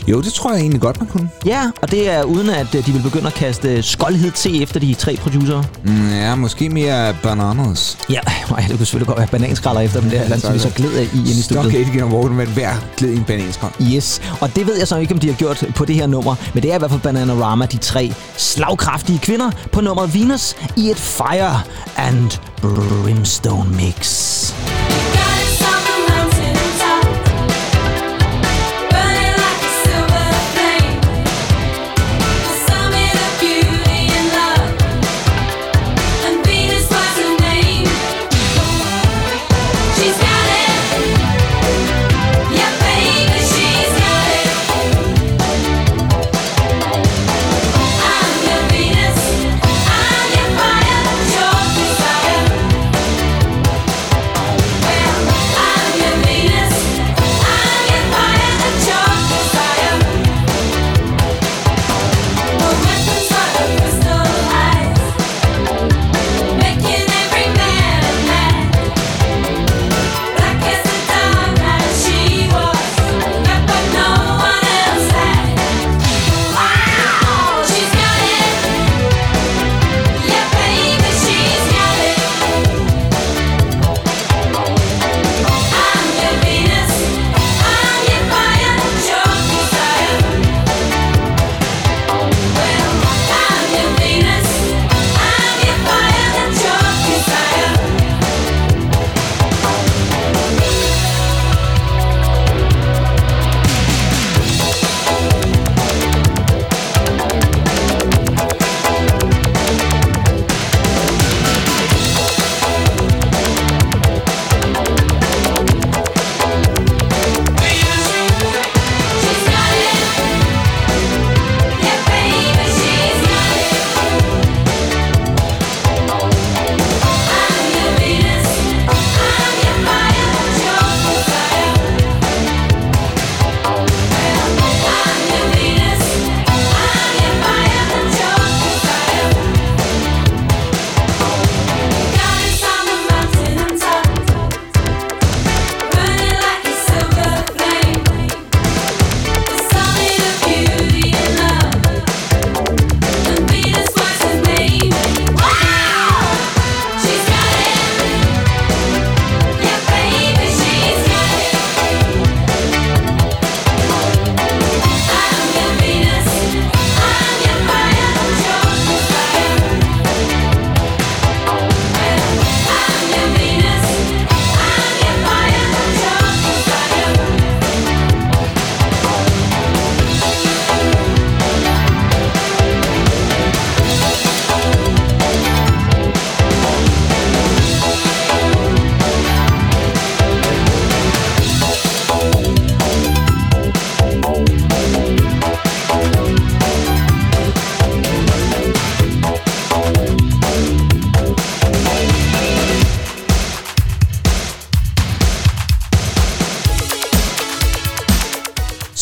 Jo, 0.09 0.21
det 0.21 0.33
tror 0.33 0.53
jeg 0.53 0.61
egentlig 0.61 0.81
godt, 0.81 1.01
man 1.01 1.09
kunne. 1.09 1.31
Ja, 1.47 1.71
og 1.83 1.91
det 1.91 2.11
er 2.11 2.23
uden, 2.23 2.51
at 2.51 2.75
øh, 2.75 2.87
de 2.87 2.93
vil 2.93 3.03
begynde 3.03 3.27
at 3.27 3.35
kaste 3.35 3.83
skoldhed 3.83 4.31
te 4.31 4.63
efter 4.63 4.81
de 4.81 4.95
tre 4.95 5.17
producer. 5.17 5.63
Mm, 5.85 6.11
ja, 6.11 6.35
måske 6.35 6.69
mere 6.69 7.17
bananas. 7.23 7.99
Ja, 8.11 8.21
nej, 8.51 8.61
det 8.61 8.69
kunne 8.69 8.87
selvfølgelig 8.87 9.07
godt 9.07 9.19
være 9.19 9.27
bananskralder 9.27 9.81
efter 9.81 10.01
dem 10.01 10.11
der, 10.11 10.39
som 10.39 10.55
vi 10.55 10.59
så 10.59 10.71
gled 10.77 10.93
af 10.93 11.03
i 11.03 11.19
ind 11.19 11.29
i 11.29 11.43
Stock 11.43 11.61
studiet. 11.61 11.79
Aitken 11.79 12.01
og 12.01 12.09
Waterman 12.09 12.47
hver 12.47 12.73
gled 12.97 13.11
i 13.11 13.17
en 13.17 13.25
bananskrald. 13.25 13.73
Yes, 13.83 14.21
og 14.41 14.57
det 14.57 14.67
ved 14.67 14.79
jeg 14.79 14.89
så 14.89 14.97
ikke, 14.97 15.15
om 15.15 15.21
de 15.21 15.27
har 15.27 15.35
gjort 15.35 15.65
på 15.77 15.85
det 15.85 15.95
her 15.95 16.07
nummer, 16.07 16.35
men 16.55 16.63
det 16.63 16.71
er 16.71 16.75
i 16.75 16.79
hvert 16.79 16.91
fald 16.91 17.01
Bananarama, 17.01 17.67
de 17.67 17.77
tre 17.77 18.13
slagkraftige 18.37 19.19
kvinder 19.19 19.51
på 19.73 19.81
nummeret 19.81 20.15
Venus 20.15 20.55
i 20.77 20.91
et 20.91 20.99
Fire 20.99 21.61
and 21.97 22.31
Brimstone 22.63 23.71
mix. 23.71 24.32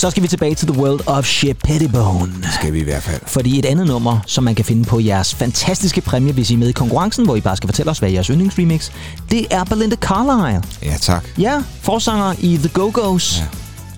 Så 0.00 0.10
skal 0.10 0.22
vi 0.22 0.28
tilbage 0.28 0.54
til 0.54 0.68
The 0.68 0.80
World 0.80 1.00
of 1.06 1.24
Shep 1.26 1.58
Pettibone. 1.64 2.32
Skal 2.54 2.72
vi 2.72 2.80
i 2.80 2.84
hvert 2.84 3.02
fald. 3.02 3.20
Fordi 3.26 3.58
et 3.58 3.64
andet 3.64 3.86
nummer, 3.86 4.18
som 4.26 4.44
man 4.44 4.54
kan 4.54 4.64
finde 4.64 4.84
på 4.84 5.00
jeres 5.00 5.34
fantastiske 5.34 6.00
præmie, 6.00 6.32
hvis 6.32 6.50
I 6.50 6.54
er 6.54 6.58
med 6.58 6.68
i 6.68 6.72
konkurrencen, 6.72 7.24
hvor 7.24 7.36
I 7.36 7.40
bare 7.40 7.56
skal 7.56 7.68
fortælle 7.68 7.90
os, 7.90 7.98
hvad 7.98 8.08
er 8.08 8.12
jeres 8.12 8.26
yndlingsremix, 8.26 8.90
det 9.30 9.46
er 9.50 9.64
Belinda 9.64 9.96
Carlisle. 9.96 10.62
Ja, 10.82 10.96
tak. 11.00 11.24
Ja, 11.38 11.62
forsanger 11.82 12.34
i 12.38 12.56
The 12.56 12.68
Go-Go's. 12.78 13.38
Ja. 13.38 13.44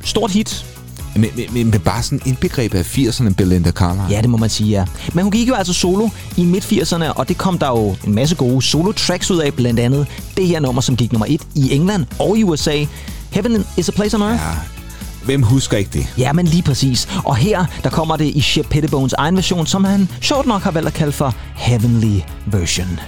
Stort 0.04 0.30
hit. 0.30 0.64
Men, 1.14 1.30
men, 1.36 1.46
men, 1.52 1.70
men 1.70 1.80
bare 1.80 2.02
sådan 2.02 2.20
indbegrebet 2.26 2.78
af 2.78 2.98
80'erne, 2.98 3.34
Belinda 3.34 3.70
Carlisle. 3.70 4.06
Ja, 4.10 4.20
det 4.20 4.30
må 4.30 4.36
man 4.36 4.50
sige, 4.50 4.70
ja. 4.70 4.84
Men 5.14 5.22
hun 5.22 5.32
gik 5.32 5.48
jo 5.48 5.54
altså 5.54 5.72
solo 5.72 6.08
i 6.36 6.44
midt-80'erne, 6.44 7.04
og 7.04 7.28
det 7.28 7.38
kom 7.38 7.58
der 7.58 7.68
jo 7.68 7.96
en 8.06 8.14
masse 8.14 8.34
gode 8.34 8.62
solo-tracks 8.62 9.30
ud 9.30 9.38
af, 9.38 9.54
blandt 9.54 9.80
andet 9.80 10.06
det 10.36 10.46
her 10.46 10.60
nummer, 10.60 10.82
som 10.82 10.96
gik 10.96 11.12
nummer 11.12 11.26
et 11.28 11.40
i 11.54 11.74
England 11.74 12.06
og 12.18 12.38
i 12.38 12.42
USA. 12.44 12.84
Heaven 13.30 13.66
is 13.76 13.88
a 13.88 13.92
Place 13.92 14.16
on 14.16 14.22
Earth. 14.22 14.42
ja. 14.42 14.81
Hvem 15.24 15.42
husker 15.42 15.76
ikke 15.76 15.90
det? 15.92 16.14
Ja, 16.18 16.32
men 16.32 16.46
lige 16.46 16.62
præcis. 16.62 17.08
Og 17.24 17.36
her, 17.36 17.64
der 17.84 17.90
kommer 17.90 18.16
det 18.16 18.24
i 18.24 18.40
Shep 18.40 18.66
Pettibones 18.66 19.12
egen 19.12 19.36
version, 19.36 19.66
som 19.66 19.84
han 19.84 20.08
sjovt 20.20 20.46
nok 20.46 20.62
har 20.62 20.70
valgt 20.70 20.88
at 20.88 20.94
kalde 20.94 21.12
for 21.12 21.34
Heavenly 21.54 22.20
Version. 22.46 23.00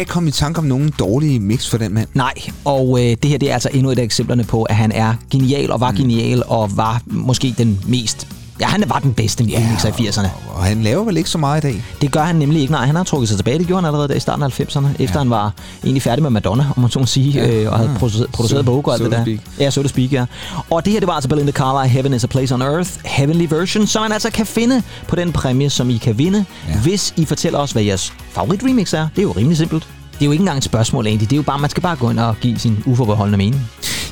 Kan 0.00 0.02
ikke 0.02 0.12
komme 0.12 0.28
i 0.28 0.32
tanke 0.32 0.58
om 0.58 0.64
nogen 0.64 0.92
dårlige 0.98 1.40
mix 1.40 1.70
for 1.70 1.78
den 1.78 1.94
mand. 1.94 2.08
Nej, 2.14 2.34
og 2.64 2.98
øh, 3.00 3.16
det 3.22 3.24
her 3.24 3.38
det 3.38 3.50
er 3.50 3.54
altså 3.54 3.68
endnu 3.72 3.90
et 3.90 3.98
af 3.98 4.02
eksemplerne 4.02 4.44
på, 4.44 4.62
at 4.62 4.76
han 4.76 4.92
er 4.92 5.14
genial 5.30 5.70
og 5.70 5.80
var 5.80 5.90
mm. 5.90 5.96
genial 5.96 6.42
og 6.46 6.76
var 6.76 7.02
måske 7.06 7.54
den 7.58 7.80
mest... 7.88 8.26
Ja, 8.70 8.78
han 8.78 8.84
var 8.90 8.98
den 8.98 9.12
bedste 9.14 9.44
remixer 9.44 9.88
i 9.88 10.08
80'erne. 10.08 10.28
Og 10.54 10.64
han 10.64 10.82
laver 10.82 11.04
vel 11.04 11.16
ikke 11.16 11.30
så 11.30 11.38
meget 11.38 11.64
i 11.64 11.66
dag. 11.66 11.84
Det 12.00 12.12
gør 12.12 12.22
han 12.22 12.36
nemlig 12.36 12.60
ikke. 12.60 12.72
Nej, 12.72 12.86
han 12.86 12.96
har 12.96 13.04
trukket 13.04 13.28
sig 13.28 13.38
tilbage. 13.38 13.58
Det 13.58 13.66
gjorde 13.66 13.80
han 13.82 13.86
allerede 13.86 14.08
der 14.08 14.14
i 14.14 14.20
starten 14.20 14.42
af 14.42 14.60
90'erne, 14.60 14.86
efter 14.98 15.18
han 15.18 15.30
var 15.30 15.52
egentlig 15.84 16.02
færdig 16.02 16.22
med 16.22 16.30
Madonna, 16.30 16.66
om 16.76 16.80
man 16.82 16.90
så 16.90 16.98
må 16.98 17.06
sige, 17.06 17.32
Ja. 17.32 17.48
øh, 17.62 17.72
og 17.72 17.78
havde 17.78 17.90
Ah. 17.90 17.96
produceret, 17.98 18.30
produceret 18.32 18.60
So- 18.62 18.66
Vogue 18.66 18.84
og 18.86 18.92
alt 18.92 18.98
so 18.98 19.04
det 19.04 19.12
der. 19.12 19.22
speak. 19.24 19.38
Ja, 19.60 19.70
so 19.70 19.82
to 19.82 19.88
speak, 19.88 20.12
ja. 20.12 20.24
Og 20.70 20.84
det 20.84 20.92
her, 20.92 21.00
det 21.00 21.06
var 21.06 21.12
altså 21.14 21.28
Belinda 21.28 21.52
Carlisle, 21.52 21.88
Heaven 21.88 22.14
is 22.14 22.24
a 22.24 22.26
Place 22.26 22.54
on 22.54 22.62
Earth, 22.62 22.90
Heavenly 23.04 23.46
Version, 23.50 23.86
som 23.86 24.02
man 24.02 24.12
altså 24.12 24.30
kan 24.30 24.46
finde 24.46 24.82
på 25.08 25.16
den 25.16 25.32
præmie, 25.32 25.70
som 25.70 25.90
I 25.90 25.96
kan 25.96 26.18
vinde, 26.18 26.44
ja. 26.68 26.72
Ja. 26.72 26.78
hvis 26.78 27.14
I 27.16 27.24
fortæller 27.24 27.58
os, 27.58 27.72
hvad 27.72 27.82
jeres 27.82 28.12
favorit 28.32 28.62
remix 28.64 28.92
er. 28.94 29.08
Det 29.16 29.18
er 29.18 29.22
jo 29.22 29.32
rimelig 29.36 29.56
simpelt. 29.58 29.82
Det 30.12 30.20
er 30.22 30.26
jo 30.26 30.32
ikke 30.32 30.42
engang 30.42 30.58
et 30.58 30.64
spørgsmål 30.64 31.06
egentlig. 31.06 31.30
Det 31.30 31.36
er 31.36 31.38
jo 31.38 31.42
bare, 31.42 31.58
man 31.58 31.70
skal 31.70 31.82
bare 31.82 31.96
gå 31.96 32.10
ind 32.10 32.18
og 32.20 32.36
give 32.40 32.58
sin 32.58 32.82
uforbeholdende 32.86 33.38
mening. 33.38 33.70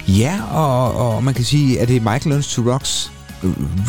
Ja, 0.09 0.35
og, 0.53 0.95
og 0.97 1.25
man 1.25 1.35
kan 1.35 1.45
sige, 1.45 1.81
at 1.81 1.89
det 1.89 1.97
er 1.97 2.01
Michael 2.01 2.23
Learns 2.27 2.55
to 2.55 2.63
Rocks 2.73 3.13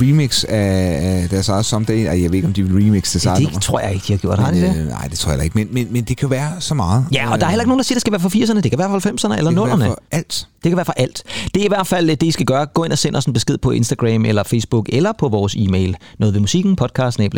remix 0.02 0.44
af, 0.44 1.00
af 1.02 1.30
deres 1.30 1.50
eget 1.50 1.66
Someday. 1.66 2.06
Ej, 2.06 2.22
jeg 2.22 2.30
ved 2.30 2.36
ikke, 2.36 2.48
om 2.48 2.54
de 2.54 2.64
vil 2.64 2.86
remix 2.86 3.12
deres 3.14 3.26
eget 3.26 3.38
Det 3.38 3.44
nummer. 3.48 3.60
tror 3.60 3.80
jeg 3.80 3.94
ikke, 3.94 4.04
de 4.08 4.14
har 4.14 4.18
gjort. 4.18 4.40
Har 4.40 4.52
de 4.52 4.62
det? 4.62 4.78
øh, 4.78 4.88
nej, 4.88 5.08
det 5.08 5.20
tror 5.20 5.32
jeg 5.32 5.44
ikke. 5.44 5.58
Men, 5.58 5.68
men, 5.72 5.88
men 5.94 6.04
det 6.04 6.18
kan 6.18 6.30
være 6.30 6.52
så 6.60 6.74
meget. 6.74 7.06
Ja, 7.14 7.32
og 7.32 7.40
der 7.40 7.46
er 7.46 7.50
heller 7.50 7.64
ikke 7.64 7.70
nogen, 7.70 7.80
der 7.80 7.84
siger, 7.84 7.96
at 7.96 7.96
det 7.96 8.02
skal 8.02 8.12
være 8.12 8.20
for 8.22 8.30
80'erne. 8.54 8.62
Det 8.62 8.72
kan 8.72 8.80
være 8.80 8.90
for 9.02 9.10
90'erne 9.10 9.38
eller 9.38 9.52
det 9.52 9.60
kan 9.60 9.70
0'erne. 9.72 9.80
være 9.80 9.88
for 9.90 10.02
alt. 10.12 10.48
Det 10.64 10.70
kan 10.70 10.76
være 10.78 10.86
for 10.86 10.94
alt. 10.98 11.24
Det 11.54 11.62
er 11.62 11.66
i 11.66 11.68
hvert 11.68 11.88
fald 11.88 12.08
det, 12.10 12.24
I 12.24 12.32
skal 12.32 12.46
gøre. 12.46 12.66
Gå 12.66 12.84
ind 12.84 12.92
og 12.92 12.98
send 12.98 13.16
os 13.16 13.26
en 13.26 13.34
besked 13.34 13.58
på 13.58 13.72
Instagram 13.72 14.26
eller 14.26 14.44
Facebook 14.44 14.90
eller 14.94 15.12
på 15.20 15.30
vores 15.30 15.56
e-mail. 15.56 15.96
Noget 16.20 16.34
ved 16.34 16.42
musikken, 16.42 16.76
podcast. 16.76 17.20
Men 17.20 17.30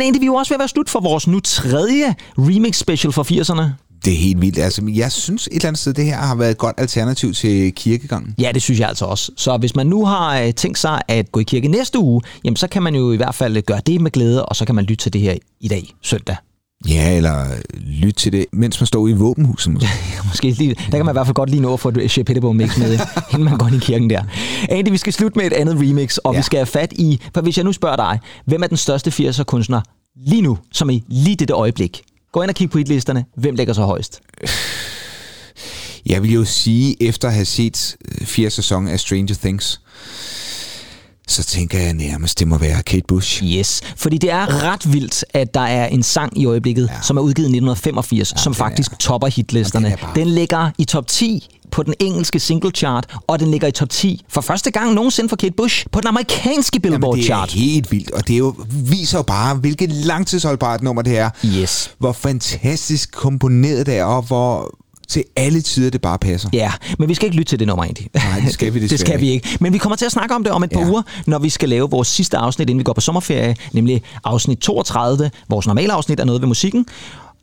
egentlig, 0.00 0.20
vi 0.20 0.24
er 0.24 0.26
jo 0.26 0.34
også 0.34 0.50
ved 0.50 0.56
at 0.56 0.58
være 0.58 0.68
slut 0.68 0.88
for 0.90 1.00
vores 1.00 1.26
nu 1.28 1.40
tredje 1.40 2.14
remix 2.38 2.76
special 2.76 3.12
for 3.12 3.22
80'erne. 3.22 3.89
Det 4.04 4.12
er 4.12 4.16
helt 4.16 4.40
vildt. 4.40 4.58
Altså, 4.58 4.82
jeg 4.94 5.12
synes 5.12 5.46
et 5.46 5.54
eller 5.54 5.68
andet 5.68 5.80
sted, 5.80 5.94
det 5.94 6.04
her 6.04 6.16
har 6.16 6.34
været 6.34 6.50
et 6.50 6.58
godt 6.58 6.76
alternativ 6.78 7.32
til 7.32 7.72
kirkegangen. 7.72 8.34
Ja, 8.38 8.50
det 8.54 8.62
synes 8.62 8.80
jeg 8.80 8.88
altså 8.88 9.04
også. 9.04 9.32
Så 9.36 9.56
hvis 9.56 9.76
man 9.76 9.86
nu 9.86 10.04
har 10.04 10.40
øh, 10.40 10.54
tænkt 10.54 10.78
sig 10.78 11.00
at 11.08 11.32
gå 11.32 11.40
i 11.40 11.42
kirke 11.42 11.68
næste 11.68 11.98
uge, 11.98 12.22
jamen 12.44 12.56
så 12.56 12.66
kan 12.66 12.82
man 12.82 12.94
jo 12.94 13.12
i 13.12 13.16
hvert 13.16 13.34
fald 13.34 13.56
øh, 13.56 13.62
gøre 13.66 13.80
det 13.86 14.00
med 14.00 14.10
glæde, 14.10 14.46
og 14.46 14.56
så 14.56 14.64
kan 14.64 14.74
man 14.74 14.84
lytte 14.84 15.04
til 15.04 15.12
det 15.12 15.20
her 15.20 15.34
i 15.60 15.68
dag, 15.68 15.94
søndag. 16.02 16.36
Ja, 16.88 17.16
eller 17.16 17.46
lytte 17.80 18.20
til 18.20 18.32
det, 18.32 18.46
mens 18.52 18.80
man 18.80 18.86
står 18.86 19.08
i 19.08 19.12
våbenhuset. 19.12 19.72
Måske. 19.72 19.88
Måske 20.28 20.50
lige, 20.50 20.74
der 20.74 20.96
kan 20.96 21.06
man 21.06 21.12
i 21.12 21.16
hvert 21.16 21.26
fald 21.26 21.34
godt 21.34 21.50
lige 21.50 21.62
nå 21.62 21.72
at 21.72 21.80
få 21.80 21.88
et 21.88 22.10
Shea 22.10 22.24
Pettibone 22.24 22.56
mix 22.56 22.78
med, 22.78 22.98
inden 23.32 23.44
man 23.44 23.58
går 23.58 23.66
ind 23.66 23.76
i 23.76 23.78
kirken 23.78 24.10
der. 24.10 24.22
Andy, 24.68 24.90
vi 24.90 24.96
skal 24.96 25.12
slutte 25.12 25.38
med 25.38 25.46
et 25.46 25.52
andet 25.52 25.76
remix, 25.76 26.16
og 26.16 26.32
ja. 26.32 26.36
Ja. 26.36 26.40
vi 26.40 26.42
skal 26.42 26.58
have 26.58 26.66
fat 26.66 26.92
i, 26.92 27.20
for 27.34 27.40
hvis 27.40 27.56
jeg 27.56 27.64
nu 27.64 27.72
spørger 27.72 27.96
dig, 27.96 28.18
hvem 28.46 28.62
er 28.62 28.66
den 28.66 28.76
største 28.76 29.10
80'er 29.10 29.42
kunstner 29.42 29.80
lige 30.26 30.42
nu, 30.42 30.58
som 30.72 30.90
i 30.90 31.04
lige 31.08 31.36
dette 31.36 31.54
øjeblik? 31.54 32.02
Gå 32.32 32.42
ind 32.42 32.48
og 32.50 32.54
kig 32.54 32.70
på 32.70 32.78
hitlisterne. 32.78 33.24
Hvem 33.36 33.54
ligger 33.54 33.72
så 33.74 33.82
højst? 33.82 34.20
Jeg 36.06 36.22
vil 36.22 36.32
jo 36.32 36.44
sige, 36.44 37.02
efter 37.02 37.28
at 37.28 37.34
have 37.34 37.44
set 37.44 37.96
øh, 38.20 38.26
fire 38.26 38.50
sæson 38.50 38.88
af 38.88 39.00
Stranger 39.00 39.34
Things, 39.34 39.80
så 41.28 41.44
tænker 41.44 41.78
jeg 41.78 41.92
nærmest, 41.94 42.38
det 42.38 42.48
må 42.48 42.58
være 42.58 42.82
Kate 42.82 43.04
Bush. 43.08 43.44
Yes, 43.44 43.80
fordi 43.96 44.18
det 44.18 44.30
er 44.30 44.62
ret 44.72 44.92
vildt, 44.92 45.24
at 45.34 45.54
der 45.54 45.60
er 45.60 45.86
en 45.86 46.02
sang 46.02 46.38
i 46.40 46.44
øjeblikket, 46.46 46.88
ja. 46.92 47.00
Som 47.02 47.16
er 47.16 47.20
udgivet 47.20 47.46
i 47.46 47.50
1985, 47.50 48.32
ja, 48.32 48.38
som 48.38 48.54
faktisk 48.54 48.92
er- 48.92 48.96
topper 48.96 49.28
hitlisterne. 49.28 49.84
den 49.86 49.92
er 49.92 49.96
bare- 49.96 50.14
Den 50.14 50.26
ligger 50.28 50.70
i 50.78 50.84
top 50.84 51.06
10 51.06 51.48
på 51.70 51.82
den 51.82 51.94
engelske 52.00 52.40
single 52.40 52.70
chart, 52.70 53.16
og 53.26 53.40
den 53.40 53.50
ligger 53.50 53.68
i 53.68 53.72
top 53.72 53.88
10 53.90 54.24
for 54.28 54.40
første 54.40 54.70
gang 54.70 54.94
nogensinde 54.94 55.28
for 55.28 55.36
Kate 55.36 55.54
Bush 55.56 55.86
på 55.92 56.00
den 56.00 56.08
amerikanske 56.08 56.80
Billboard 56.80 57.14
det 57.16 57.20
er 57.22 57.24
chart. 57.26 57.52
helt 57.52 57.92
vildt, 57.92 58.10
og 58.10 58.28
det 58.28 58.34
er 58.34 58.38
jo, 58.38 58.54
viser 58.70 59.18
jo 59.18 59.22
bare, 59.22 59.54
hvilket 59.56 59.90
langtidsholdbart 59.90 60.82
nummer 60.82 61.02
det 61.02 61.18
er. 61.18 61.30
Yes. 61.46 61.90
Hvor 61.98 62.12
fantastisk 62.12 63.12
komponeret 63.12 63.86
det 63.86 63.96
er, 63.98 64.04
og 64.04 64.22
hvor 64.22 64.76
til 65.08 65.24
alle 65.36 65.60
tider 65.60 65.90
det 65.90 66.00
bare 66.00 66.18
passer. 66.18 66.48
Ja, 66.52 66.72
men 66.98 67.08
vi 67.08 67.14
skal 67.14 67.26
ikke 67.26 67.36
lytte 67.36 67.50
til 67.52 67.58
det 67.58 67.66
nummer 67.66 67.84
egentlig. 67.84 68.08
Nej, 68.14 68.40
det 68.44 68.52
skal 68.52 68.74
vi 68.74 68.78
det 68.80 68.90
desværre 68.90 69.06
skal 69.08 69.20
vi 69.20 69.30
ikke. 69.30 69.56
Men 69.60 69.72
vi 69.72 69.78
kommer 69.78 69.96
til 69.96 70.04
at 70.06 70.12
snakke 70.12 70.34
om 70.34 70.44
det 70.44 70.52
om 70.52 70.62
et 70.62 70.70
par 70.70 70.80
Ja. 70.80 70.88
uger, 70.88 71.02
når 71.26 71.38
vi 71.38 71.48
skal 71.48 71.68
lave 71.68 71.90
vores 71.90 72.08
sidste 72.08 72.36
afsnit, 72.36 72.70
inden 72.70 72.78
vi 72.78 72.84
går 72.84 72.92
på 72.92 73.00
sommerferie, 73.00 73.56
nemlig 73.72 74.02
afsnit 74.24 74.58
32, 74.58 75.30
vores 75.48 75.66
normale 75.66 75.92
afsnit 75.92 76.20
af 76.20 76.26
Noget 76.26 76.42
ved 76.42 76.48
musikken. 76.48 76.86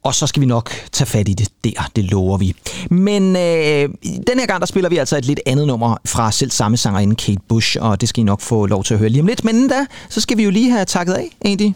Og 0.04 0.16
så 0.16 0.28
skal 0.28 0.42
vi 0.42 0.46
nok 0.46 0.72
tage 0.92 1.08
fat 1.08 1.30
i 1.30 1.34
det 1.34 1.48
der, 1.64 1.90
det 1.96 2.04
lover 2.04 2.38
vi. 2.38 2.54
Men 2.90 3.36
øh, 3.36 3.90
den 4.04 4.40
her 4.40 4.46
gang, 4.46 4.60
der 4.60 4.66
spiller 4.68 4.90
vi 4.90 4.98
altså 4.98 5.18
et 5.18 5.26
lidt 5.26 5.40
andet 5.46 5.68
nummer 5.68 5.98
fra 6.06 6.32
selv 6.32 6.52
samme 6.52 6.78
sangerinde 6.78 7.16
Kate 7.16 7.40
Bush, 7.50 7.78
og 7.82 8.02
det 8.02 8.10
skal 8.10 8.22
I 8.22 8.24
nok 8.24 8.42
få 8.42 8.66
lov 8.66 8.84
til 8.84 8.94
at 8.94 9.00
høre 9.00 9.10
lige 9.10 9.22
om 9.22 9.28
lidt. 9.28 9.44
Men 9.44 9.56
inden 9.56 9.70
da, 9.70 9.86
så 10.10 10.22
skal 10.22 10.38
vi 10.38 10.44
jo 10.44 10.50
lige 10.50 10.72
have 10.72 10.86
takket 10.86 11.14
af, 11.14 11.30
egentlig. 11.46 11.76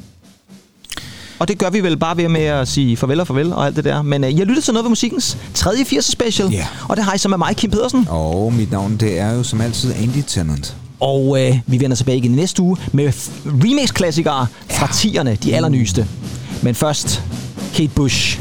Og 1.40 1.48
det 1.48 1.58
gør 1.58 1.70
vi 1.70 1.80
vel 1.84 1.98
bare 1.98 2.18
ved 2.18 2.30
med 2.30 2.42
at 2.42 2.68
sige 2.68 2.98
farvel 2.98 3.20
og 3.20 3.28
farvel 3.28 3.54
og 3.54 3.66
alt 3.66 3.76
det 3.76 3.84
der. 3.84 4.02
Men 4.02 4.24
øh, 4.24 4.40
jeg 4.40 4.48
lytter 4.48 4.62
til 4.62 4.74
noget 4.74 4.84
ved 4.84 4.90
musikkens 4.90 5.38
tredje 5.54 5.84
80'er 5.84 6.12
special. 6.12 6.50
Ja. 6.52 6.68
Og 6.90 6.98
det 6.98 7.06
har 7.06 7.14
I 7.14 7.18
så 7.18 7.30
med 7.30 7.38
mig, 7.38 7.56
Kim 7.56 7.72
Pedersen. 7.72 8.08
Og 8.10 8.54
mit 8.54 8.72
navn, 8.72 8.98
det 8.98 9.20
er 9.20 9.32
jo 9.32 9.44
som 9.44 9.62
altid 9.62 9.94
Andy 9.94 10.24
Tennant. 10.28 10.76
Og 11.00 11.42
øh, 11.42 11.60
vi 11.68 11.80
vender 11.80 11.96
tilbage 11.96 12.18
igen 12.18 12.32
i 12.34 12.36
næste 12.36 12.62
uge 12.62 12.78
med 12.92 13.12
remix-klassikere 13.46 14.48
fra 14.70 14.86
10'erne, 14.86 15.36
de 15.44 15.56
allernyeste. 15.56 16.08
Men 16.64 16.76
først, 16.76 17.24
Kate 17.74 17.96
Bush, 17.96 18.38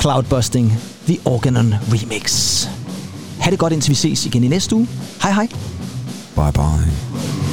Cloudbusting, 0.00 0.72
The 1.06 1.18
Organon 1.24 1.74
Remix. 1.92 2.64
Ha' 3.38 3.50
det 3.50 3.58
godt, 3.58 3.72
indtil 3.72 3.90
vi 3.90 3.94
ses 3.94 4.26
igen 4.26 4.44
i 4.44 4.48
næste 4.48 4.76
uge. 4.76 4.88
Hej 5.22 5.32
hej. 5.32 5.48
Bye 6.36 6.52
bye. 6.52 7.45